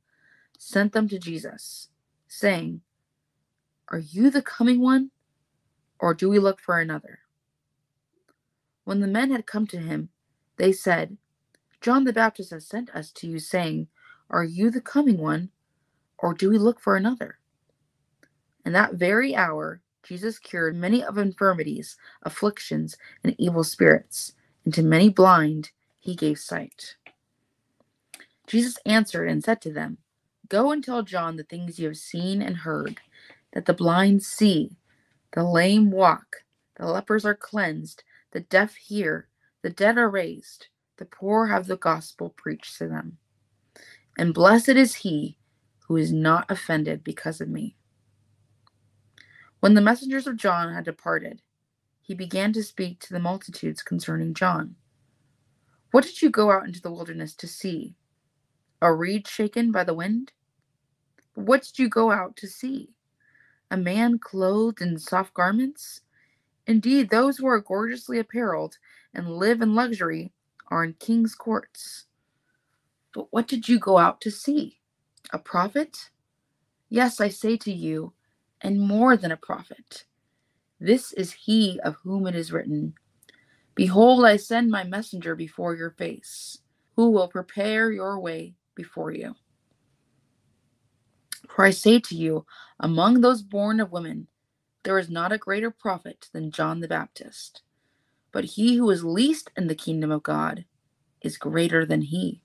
sent 0.58 0.93
them 0.93 1.08
to 1.10 1.19
Jesus, 1.19 1.89
saying, 2.28 2.82
Are 3.89 3.99
you 3.99 4.30
the 4.30 4.41
coming 4.41 4.82
one, 4.82 5.12
or 5.99 6.13
do 6.13 6.30
we 6.30 6.39
look 6.39 6.60
for 6.60 6.80
another? 6.80 7.19
When 8.84 8.99
the 8.99 9.08
men 9.08 9.32
had 9.32 9.45
come 9.45 9.67
to 9.67 9.78
him, 9.78 10.10
they 10.58 10.71
said, 10.71 11.17
John 11.82 12.06
the 12.06 12.13
Baptist 12.13 12.52
has 12.52 12.65
sent 12.65 12.89
us 12.91 13.12
to 13.13 13.28
you, 13.28 13.39
saying, 13.39 13.88
Are 14.34 14.43
you 14.43 14.72
the 14.72 14.82
coming 14.82 15.19
one, 15.19 15.52
or 16.17 16.34
do 16.34 16.50
we 16.50 16.58
look 16.58 16.80
for 16.80 16.96
another? 16.96 17.38
In 18.65 18.74
that 18.74 18.96
very 18.96 19.36
hour, 19.36 19.80
Jesus 20.02 20.39
cured 20.39 20.76
many 20.76 21.04
of 21.04 21.19
infirmities, 21.19 21.98
afflictions, 22.24 22.98
and 23.24 23.36
evil 23.38 23.63
spirits, 23.63 24.34
and 24.65 24.74
to 24.74 24.82
many 24.82 25.10
blind 25.10 25.69
he 26.00 26.15
gave 26.15 26.39
sight. 26.39 26.96
Jesus 28.48 28.80
answered 28.88 29.30
and 29.30 29.43
said 29.43 29.62
to 29.62 29.72
them, 29.72 30.00
Go 30.50 30.72
and 30.72 30.84
tell 30.84 31.04
John 31.04 31.36
the 31.36 31.43
things 31.43 31.78
you 31.78 31.86
have 31.86 31.98
seen 31.98 32.41
and 32.41 32.58
heard, 32.58 33.02
that 33.54 33.67
the 33.67 33.74
blind 33.74 34.24
see, 34.24 34.78
the 35.34 35.43
lame 35.43 35.91
walk, 35.91 36.38
the 36.78 36.88
lepers 36.88 37.24
are 37.24 37.36
cleansed, 37.36 38.04
the 38.32 38.39
deaf 38.39 38.78
hear, 38.78 39.28
the 39.62 39.69
dead 39.69 40.00
are 40.00 40.10
raised, 40.10 40.69
the 40.98 41.06
poor 41.06 41.46
have 41.46 41.67
the 41.67 41.78
gospel 41.78 42.30
preached 42.30 42.80
to 42.80 42.88
them. 42.88 43.19
And 44.17 44.34
blessed 44.34 44.69
is 44.69 44.95
he 44.95 45.38
who 45.88 45.97
is 45.97 46.12
not 46.13 46.49
offended 46.49 47.04
because 47.04 47.41
of 47.41 47.49
me. 47.49 47.76
When 49.60 49.73
the 49.73 49.82
messengers 49.82 50.28
of 50.28 50.38
John 50.38 50.73
had 50.73 50.86
departed, 50.86 51.41
he 52.02 52.13
began 52.13 52.54
to 52.54 52.63
speak 52.63 52.99
to 52.99 53.13
the 53.13 53.19
multitudes 53.19 53.82
concerning 53.82 54.34
John. 54.34 54.76
What 55.91 56.04
did 56.04 56.21
you 56.21 56.30
go 56.30 56.52
out 56.52 56.65
into 56.65 56.82
the 56.82 56.91
wilderness 56.91 57.34
to 57.36 57.47
see? 57.47 57.95
A 58.82 58.93
reed 58.93 59.28
shaken 59.28 59.71
by 59.71 59.84
the 59.84 59.93
wind? 59.93 60.34
What 61.36 61.63
did 61.63 61.80
you 61.80 61.88
go 61.88 62.12
out 62.12 62.36
to 62.38 62.47
see? 62.47 62.89
A 63.71 63.78
man 63.78 64.19
clothed 64.19 64.82
in 64.82 64.99
soft 64.99 65.34
garments? 65.34 66.02
Indeed, 66.67 67.10
those 67.10 67.38
who 67.38 67.47
are 67.47 67.60
gorgeously 67.60 68.19
apparelled 68.19 68.78
and 69.13 69.38
live 69.38 69.62
in 69.62 69.76
luxury 69.76 70.34
are 70.67 70.84
in 70.84 70.93
king's 70.93 71.36
courts. 71.36 72.06
But 73.13 73.28
what 73.32 73.47
did 73.47 73.69
you 73.69 73.80
go 73.80 73.97
out 73.97 74.21
to 74.21 74.32
see? 74.32 74.80
A 75.32 75.39
prophet? 75.39 76.10
Yes, 76.89 77.21
I 77.21 77.30
say 77.30 77.58
to 77.58 77.71
you, 77.71 78.13
and 78.62 78.82
more 78.82 79.17
than 79.17 79.32
a 79.32 79.38
prophet. 79.38 80.06
This 80.80 81.13
is 81.13 81.34
he 81.34 81.80
of 81.84 81.95
whom 82.04 82.28
it 82.28 82.36
is 82.36 82.52
written 82.52 82.95
Behold, 83.76 84.26
I 84.26 84.38
send 84.38 84.69
my 84.69 84.84
messenger 84.84 85.36
before 85.36 85.76
your 85.76 85.91
face, 85.91 86.60
who 86.95 87.10
will 87.10 87.28
prepare 87.28 87.91
your 87.91 88.19
way 88.19 88.56
before 88.76 89.12
you. 89.12 89.36
For 91.49 91.65
I 91.65 91.71
say 91.71 91.99
to 91.99 92.15
you, 92.15 92.45
among 92.80 93.21
those 93.21 93.41
born 93.41 93.80
of 93.80 93.91
women, 93.91 94.28
there 94.84 94.99
is 94.99 95.10
not 95.10 95.32
a 95.32 95.39
greater 95.39 95.71
prophet 95.71 96.30
than 96.34 96.52
John 96.52 96.82
the 96.82 96.88
Baptist, 96.88 97.63
but 98.32 98.45
he 98.45 98.78
who 98.78 98.89
is 98.91 99.04
least 99.04 99.52
in 99.58 99.67
the 99.67 99.76
kingdom 99.76 100.12
of 100.12 100.23
God 100.23 100.65
is 101.21 101.38
greater 101.38 101.86
than 101.86 102.04
he. 102.04 102.42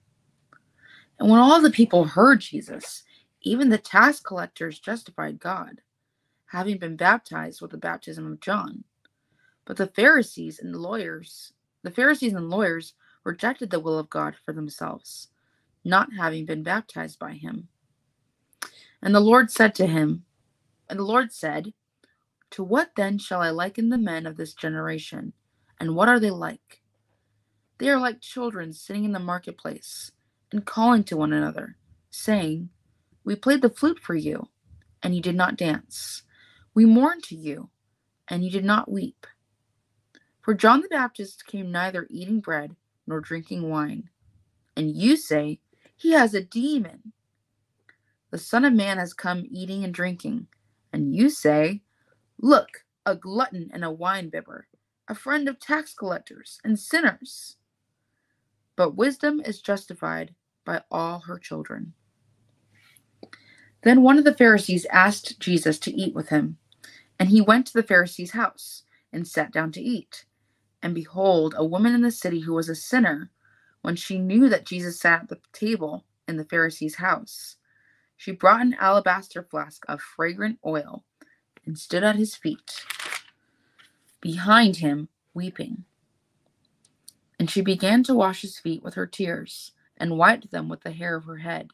And 1.19 1.29
when 1.29 1.41
all 1.41 1.61
the 1.61 1.71
people 1.71 2.05
heard 2.05 2.41
Jesus, 2.41 3.03
even 3.43 3.69
the 3.69 3.79
tax 3.79 4.21
collectors 4.21 4.79
justified 4.79 5.41
God, 5.41 5.81
having 6.47 6.79
been 6.79 6.97
baptized 6.97 7.61
with 7.61 7.73
the 7.73 7.77
baptism 7.77 8.31
of 8.31 8.41
John. 8.41 8.85
But 9.65 9.77
the 9.77 9.89
Pharisees 9.89 10.61
and 10.61 10.73
the 10.73 10.79
lawyers, 10.79 11.53
the 11.83 11.91
Pharisees 11.91 12.33
and 12.35 12.49
lawyers 12.49 12.95
rejected 13.25 13.71
the 13.71 13.81
will 13.81 13.99
of 13.99 14.11
God 14.11 14.35
for 14.45 14.53
themselves, 14.53 15.29
not 15.85 16.09
having 16.17 16.47
been 16.47 16.63
baptized 16.63 17.19
by 17.19 17.33
him. 17.33 17.69
And 19.03 19.15
the 19.15 19.21
Lord 19.21 19.51
said 19.51 19.75
to 19.77 19.87
him, 19.87 20.25
and 20.89 20.99
the 20.99 21.05
Lord 21.05 21.33
said, 21.33 21.75
To 22.53 22.65
what 22.65 22.93
then 22.97 23.19
shall 23.19 23.43
I 23.43 23.51
liken 23.51 23.89
the 23.91 23.99
men 23.99 24.27
of 24.27 24.37
this 24.37 24.55
generation? 24.55 25.35
And 25.79 25.95
what 25.95 26.09
are 26.09 26.19
they 26.19 26.31
like? 26.31 26.81
They 27.79 27.91
are 27.91 28.01
like 28.01 28.21
children 28.21 28.73
sitting 28.73 29.05
in 29.05 29.13
the 29.13 29.19
marketplace 29.19 30.13
and 30.53 30.65
calling 30.65 31.05
to 31.05 31.17
one 31.17 31.33
another, 31.33 31.77
saying, 32.11 32.71
We 33.25 33.37
played 33.37 33.63
the 33.63 33.71
flute 33.71 33.99
for 33.99 34.15
you, 34.15 34.49
and 35.03 35.15
you 35.15 35.23
did 35.23 35.37
not 35.37 35.57
dance. 35.57 36.23
We 36.75 36.87
mourned 36.87 37.23
to 37.25 37.37
you, 37.37 37.71
and 38.29 38.45
you 38.45 38.51
did 38.51 38.65
not 38.65 38.91
weep. 38.91 39.27
For 40.43 40.55
John 40.55 40.81
the 40.81 40.89
Baptist 40.89 41.47
came 41.47 41.71
neither 41.71 42.07
eating 42.09 42.41
bread 42.41 42.75
nor 43.07 43.21
drinking 43.21 43.69
wine, 43.69 44.09
and 44.77 44.91
you 44.97 45.17
say, 45.17 45.61
He 45.95 46.13
has 46.13 46.33
a 46.33 46.43
demon. 46.43 47.13
The 48.31 48.39
Son 48.39 48.65
of 48.65 48.73
Man 48.73 48.99
has 48.99 49.13
come 49.13 49.45
eating 49.51 49.85
and 49.85 49.93
drinking, 49.93 50.47
and 50.93 51.15
you 51.15 51.29
say, 51.29 51.83
Look, 52.41 52.85
a 53.05 53.15
glutton 53.15 53.71
and 53.73 53.85
a 53.85 53.89
winebibber, 53.89 54.63
a 55.07 55.15
friend 55.15 55.49
of 55.49 55.61
tax 55.61 55.93
collectors 55.93 56.59
and 56.65 56.79
sinners. 56.79 57.58
But 58.79 58.95
wisdom 58.95 59.43
is 59.45 59.61
justified 59.61 60.37
by 60.65 60.83
all 60.89 61.19
her 61.19 61.37
children. 61.37 61.95
Then 63.83 64.03
one 64.03 64.19
of 64.19 64.25
the 64.25 64.37
Pharisees 64.37 64.87
asked 64.93 65.41
Jesus 65.41 65.81
to 65.81 65.93
eat 65.93 66.15
with 66.15 66.29
him, 66.29 66.59
and 67.19 67.29
he 67.29 67.41
went 67.41 67.67
to 67.67 67.73
the 67.73 67.83
Pharisee's 67.83 68.31
house 68.31 68.85
and 69.13 69.27
sat 69.27 69.51
down 69.51 69.73
to 69.73 69.81
eat. 69.81 70.27
And 70.81 70.95
behold, 70.95 71.57
a 71.57 71.65
woman 71.65 71.93
in 71.93 72.03
the 72.03 72.13
city 72.13 72.39
who 72.39 72.55
was 72.55 72.69
a 72.69 72.77
sinner, 72.77 73.33
when 73.83 73.97
she 73.97 74.17
knew 74.17 74.49
that 74.49 74.65
Jesus 74.65 75.01
sat 75.01 75.23
at 75.23 75.29
the 75.29 75.41
table 75.53 76.05
in 76.29 76.37
the 76.37 76.45
Pharisee's 76.45 76.95
house, 76.95 77.57
she 78.17 78.31
brought 78.31 78.61
an 78.61 78.77
alabaster 78.79 79.43
flask 79.43 79.85
of 79.89 80.01
fragrant 80.01 80.61
oil 80.65 81.03
and 81.67 81.77
stood 81.77 82.05
at 82.05 82.15
his 82.15 82.37
feet, 82.37 82.85
behind 84.21 84.77
him, 84.77 85.09
weeping. 85.35 85.85
And 87.39 87.51
she 87.51 87.61
began 87.61 88.03
to 88.05 88.15
wash 88.15 88.43
his 88.43 88.59
feet 88.59 88.83
with 88.83 88.95
her 88.95 89.07
tears, 89.07 89.73
and 89.97 90.19
wiped 90.19 90.51
them 90.51 90.69
with 90.69 90.83
the 90.83 90.93
hair 90.93 91.17
of 91.17 91.25
her 91.25 91.39
head. 91.39 91.71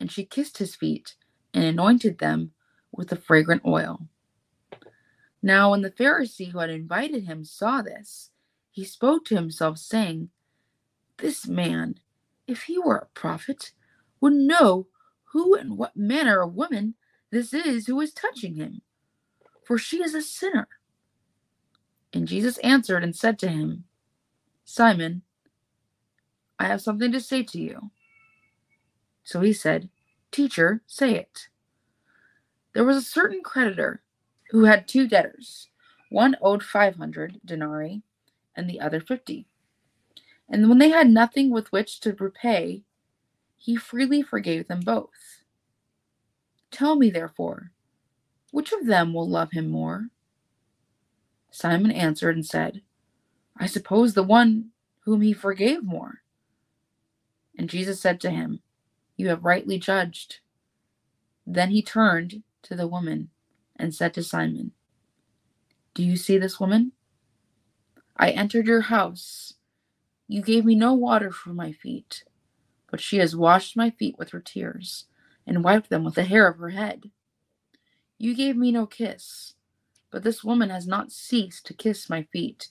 And 0.00 0.10
she 0.10 0.24
kissed 0.24 0.58
his 0.58 0.74
feet, 0.74 1.16
and 1.52 1.64
anointed 1.64 2.18
them 2.18 2.52
with 2.92 3.08
the 3.08 3.16
fragrant 3.16 3.62
oil. 3.66 4.08
Now, 5.42 5.70
when 5.70 5.82
the 5.82 5.90
Pharisee 5.90 6.50
who 6.50 6.58
had 6.58 6.70
invited 6.70 7.24
him 7.24 7.44
saw 7.44 7.82
this, 7.82 8.30
he 8.70 8.84
spoke 8.84 9.24
to 9.26 9.36
himself, 9.36 9.78
saying, 9.78 10.30
This 11.18 11.46
man, 11.46 12.00
if 12.46 12.64
he 12.64 12.78
were 12.78 12.96
a 12.96 13.06
prophet, 13.14 13.72
would 14.20 14.32
know 14.32 14.88
who 15.32 15.54
and 15.54 15.76
what 15.78 15.96
manner 15.96 16.42
of 16.42 16.54
woman 16.54 16.94
this 17.30 17.52
is 17.52 17.86
who 17.86 18.00
is 18.00 18.12
touching 18.12 18.54
him, 18.54 18.82
for 19.64 19.78
she 19.78 20.02
is 20.02 20.14
a 20.14 20.22
sinner. 20.22 20.68
And 22.12 22.28
Jesus 22.28 22.58
answered 22.58 23.04
and 23.04 23.14
said 23.14 23.38
to 23.40 23.48
him, 23.48 23.84
Simon, 24.66 25.22
I 26.58 26.66
have 26.66 26.82
something 26.82 27.12
to 27.12 27.20
say 27.20 27.44
to 27.44 27.58
you. 27.58 27.90
So 29.22 29.40
he 29.40 29.52
said, 29.52 29.88
Teacher, 30.32 30.82
say 30.86 31.14
it. 31.14 31.48
There 32.74 32.84
was 32.84 32.96
a 32.96 33.02
certain 33.02 33.42
creditor 33.42 34.02
who 34.50 34.64
had 34.64 34.86
two 34.88 35.08
debtors. 35.08 35.68
One 36.10 36.36
owed 36.42 36.64
500 36.64 37.40
denarii 37.44 38.02
and 38.56 38.68
the 38.68 38.80
other 38.80 39.00
50. 39.00 39.46
And 40.48 40.68
when 40.68 40.78
they 40.78 40.90
had 40.90 41.08
nothing 41.08 41.50
with 41.50 41.70
which 41.72 42.00
to 42.00 42.16
repay, 42.18 42.82
he 43.56 43.76
freely 43.76 44.20
forgave 44.20 44.66
them 44.66 44.80
both. 44.80 45.44
Tell 46.72 46.96
me, 46.96 47.08
therefore, 47.08 47.70
which 48.50 48.72
of 48.72 48.86
them 48.86 49.14
will 49.14 49.28
love 49.28 49.52
him 49.52 49.68
more? 49.68 50.08
Simon 51.52 51.92
answered 51.92 52.34
and 52.34 52.44
said, 52.44 52.82
I 53.58 53.66
suppose 53.66 54.14
the 54.14 54.22
one 54.22 54.70
whom 55.00 55.20
he 55.22 55.32
forgave 55.32 55.82
more. 55.82 56.22
And 57.56 57.70
Jesus 57.70 58.00
said 58.00 58.20
to 58.20 58.30
him, 58.30 58.60
You 59.16 59.28
have 59.28 59.44
rightly 59.44 59.78
judged. 59.78 60.40
Then 61.46 61.70
he 61.70 61.82
turned 61.82 62.42
to 62.62 62.74
the 62.74 62.88
woman 62.88 63.30
and 63.76 63.94
said 63.94 64.12
to 64.14 64.22
Simon, 64.22 64.72
Do 65.94 66.02
you 66.02 66.16
see 66.16 66.38
this 66.38 66.60
woman? 66.60 66.92
I 68.16 68.30
entered 68.30 68.66
your 68.66 68.82
house. 68.82 69.54
You 70.28 70.42
gave 70.42 70.64
me 70.64 70.74
no 70.74 70.92
water 70.92 71.30
for 71.30 71.50
my 71.50 71.72
feet, 71.72 72.24
but 72.90 73.00
she 73.00 73.18
has 73.18 73.36
washed 73.36 73.76
my 73.76 73.90
feet 73.90 74.16
with 74.18 74.30
her 74.30 74.40
tears 74.40 75.06
and 75.46 75.62
wiped 75.62 75.88
them 75.88 76.04
with 76.04 76.14
the 76.14 76.24
hair 76.24 76.48
of 76.48 76.58
her 76.58 76.70
head. 76.70 77.10
You 78.18 78.34
gave 78.34 78.56
me 78.56 78.72
no 78.72 78.86
kiss, 78.86 79.54
but 80.10 80.24
this 80.24 80.42
woman 80.42 80.70
has 80.70 80.86
not 80.86 81.12
ceased 81.12 81.66
to 81.66 81.74
kiss 81.74 82.10
my 82.10 82.24
feet 82.32 82.70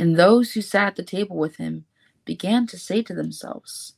And 0.00 0.16
those 0.16 0.52
who 0.52 0.62
sat 0.62 0.86
at 0.86 0.96
the 0.96 1.02
table 1.02 1.36
with 1.36 1.56
him 1.56 1.84
began 2.24 2.66
to 2.68 2.78
say 2.78 3.02
to 3.02 3.12
themselves, 3.12 3.92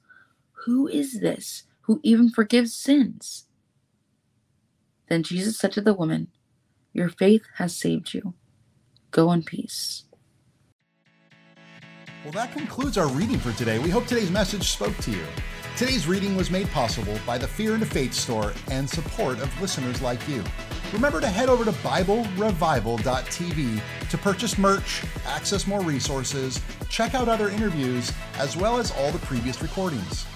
Who 0.64 0.88
is 0.88 1.20
this 1.20 1.62
who 1.82 2.00
even 2.02 2.28
forgives 2.28 2.74
sins? 2.74 3.46
Then 5.08 5.22
Jesus 5.22 5.56
said 5.56 5.70
to 5.72 5.80
the 5.80 5.94
woman, 5.94 6.26
Your 6.92 7.08
faith 7.08 7.42
has 7.58 7.76
saved 7.76 8.14
you. 8.14 8.34
Go 9.12 9.30
in 9.30 9.44
peace. 9.44 10.02
Well, 12.24 12.32
that 12.32 12.50
concludes 12.50 12.98
our 12.98 13.06
reading 13.06 13.38
for 13.38 13.52
today. 13.52 13.78
We 13.78 13.90
hope 13.90 14.06
today's 14.06 14.30
message 14.32 14.70
spoke 14.70 14.96
to 14.98 15.12
you. 15.12 15.24
Today's 15.74 16.06
reading 16.06 16.36
was 16.36 16.50
made 16.50 16.70
possible 16.70 17.18
by 17.26 17.38
the 17.38 17.48
Fear 17.48 17.76
and 17.76 17.88
Faith 17.88 18.12
store 18.12 18.52
and 18.70 18.86
support 18.88 19.40
of 19.40 19.60
listeners 19.60 20.00
like 20.02 20.28
you. 20.28 20.44
Remember 20.92 21.18
to 21.18 21.26
head 21.26 21.48
over 21.48 21.64
to 21.64 21.72
BibleRevival.tv 21.72 23.80
to 24.10 24.18
purchase 24.18 24.58
merch, 24.58 25.02
access 25.26 25.66
more 25.66 25.80
resources, 25.80 26.60
check 26.90 27.14
out 27.14 27.26
other 27.26 27.48
interviews, 27.48 28.12
as 28.36 28.54
well 28.54 28.76
as 28.76 28.90
all 28.92 29.10
the 29.12 29.18
previous 29.20 29.62
recordings. 29.62 30.26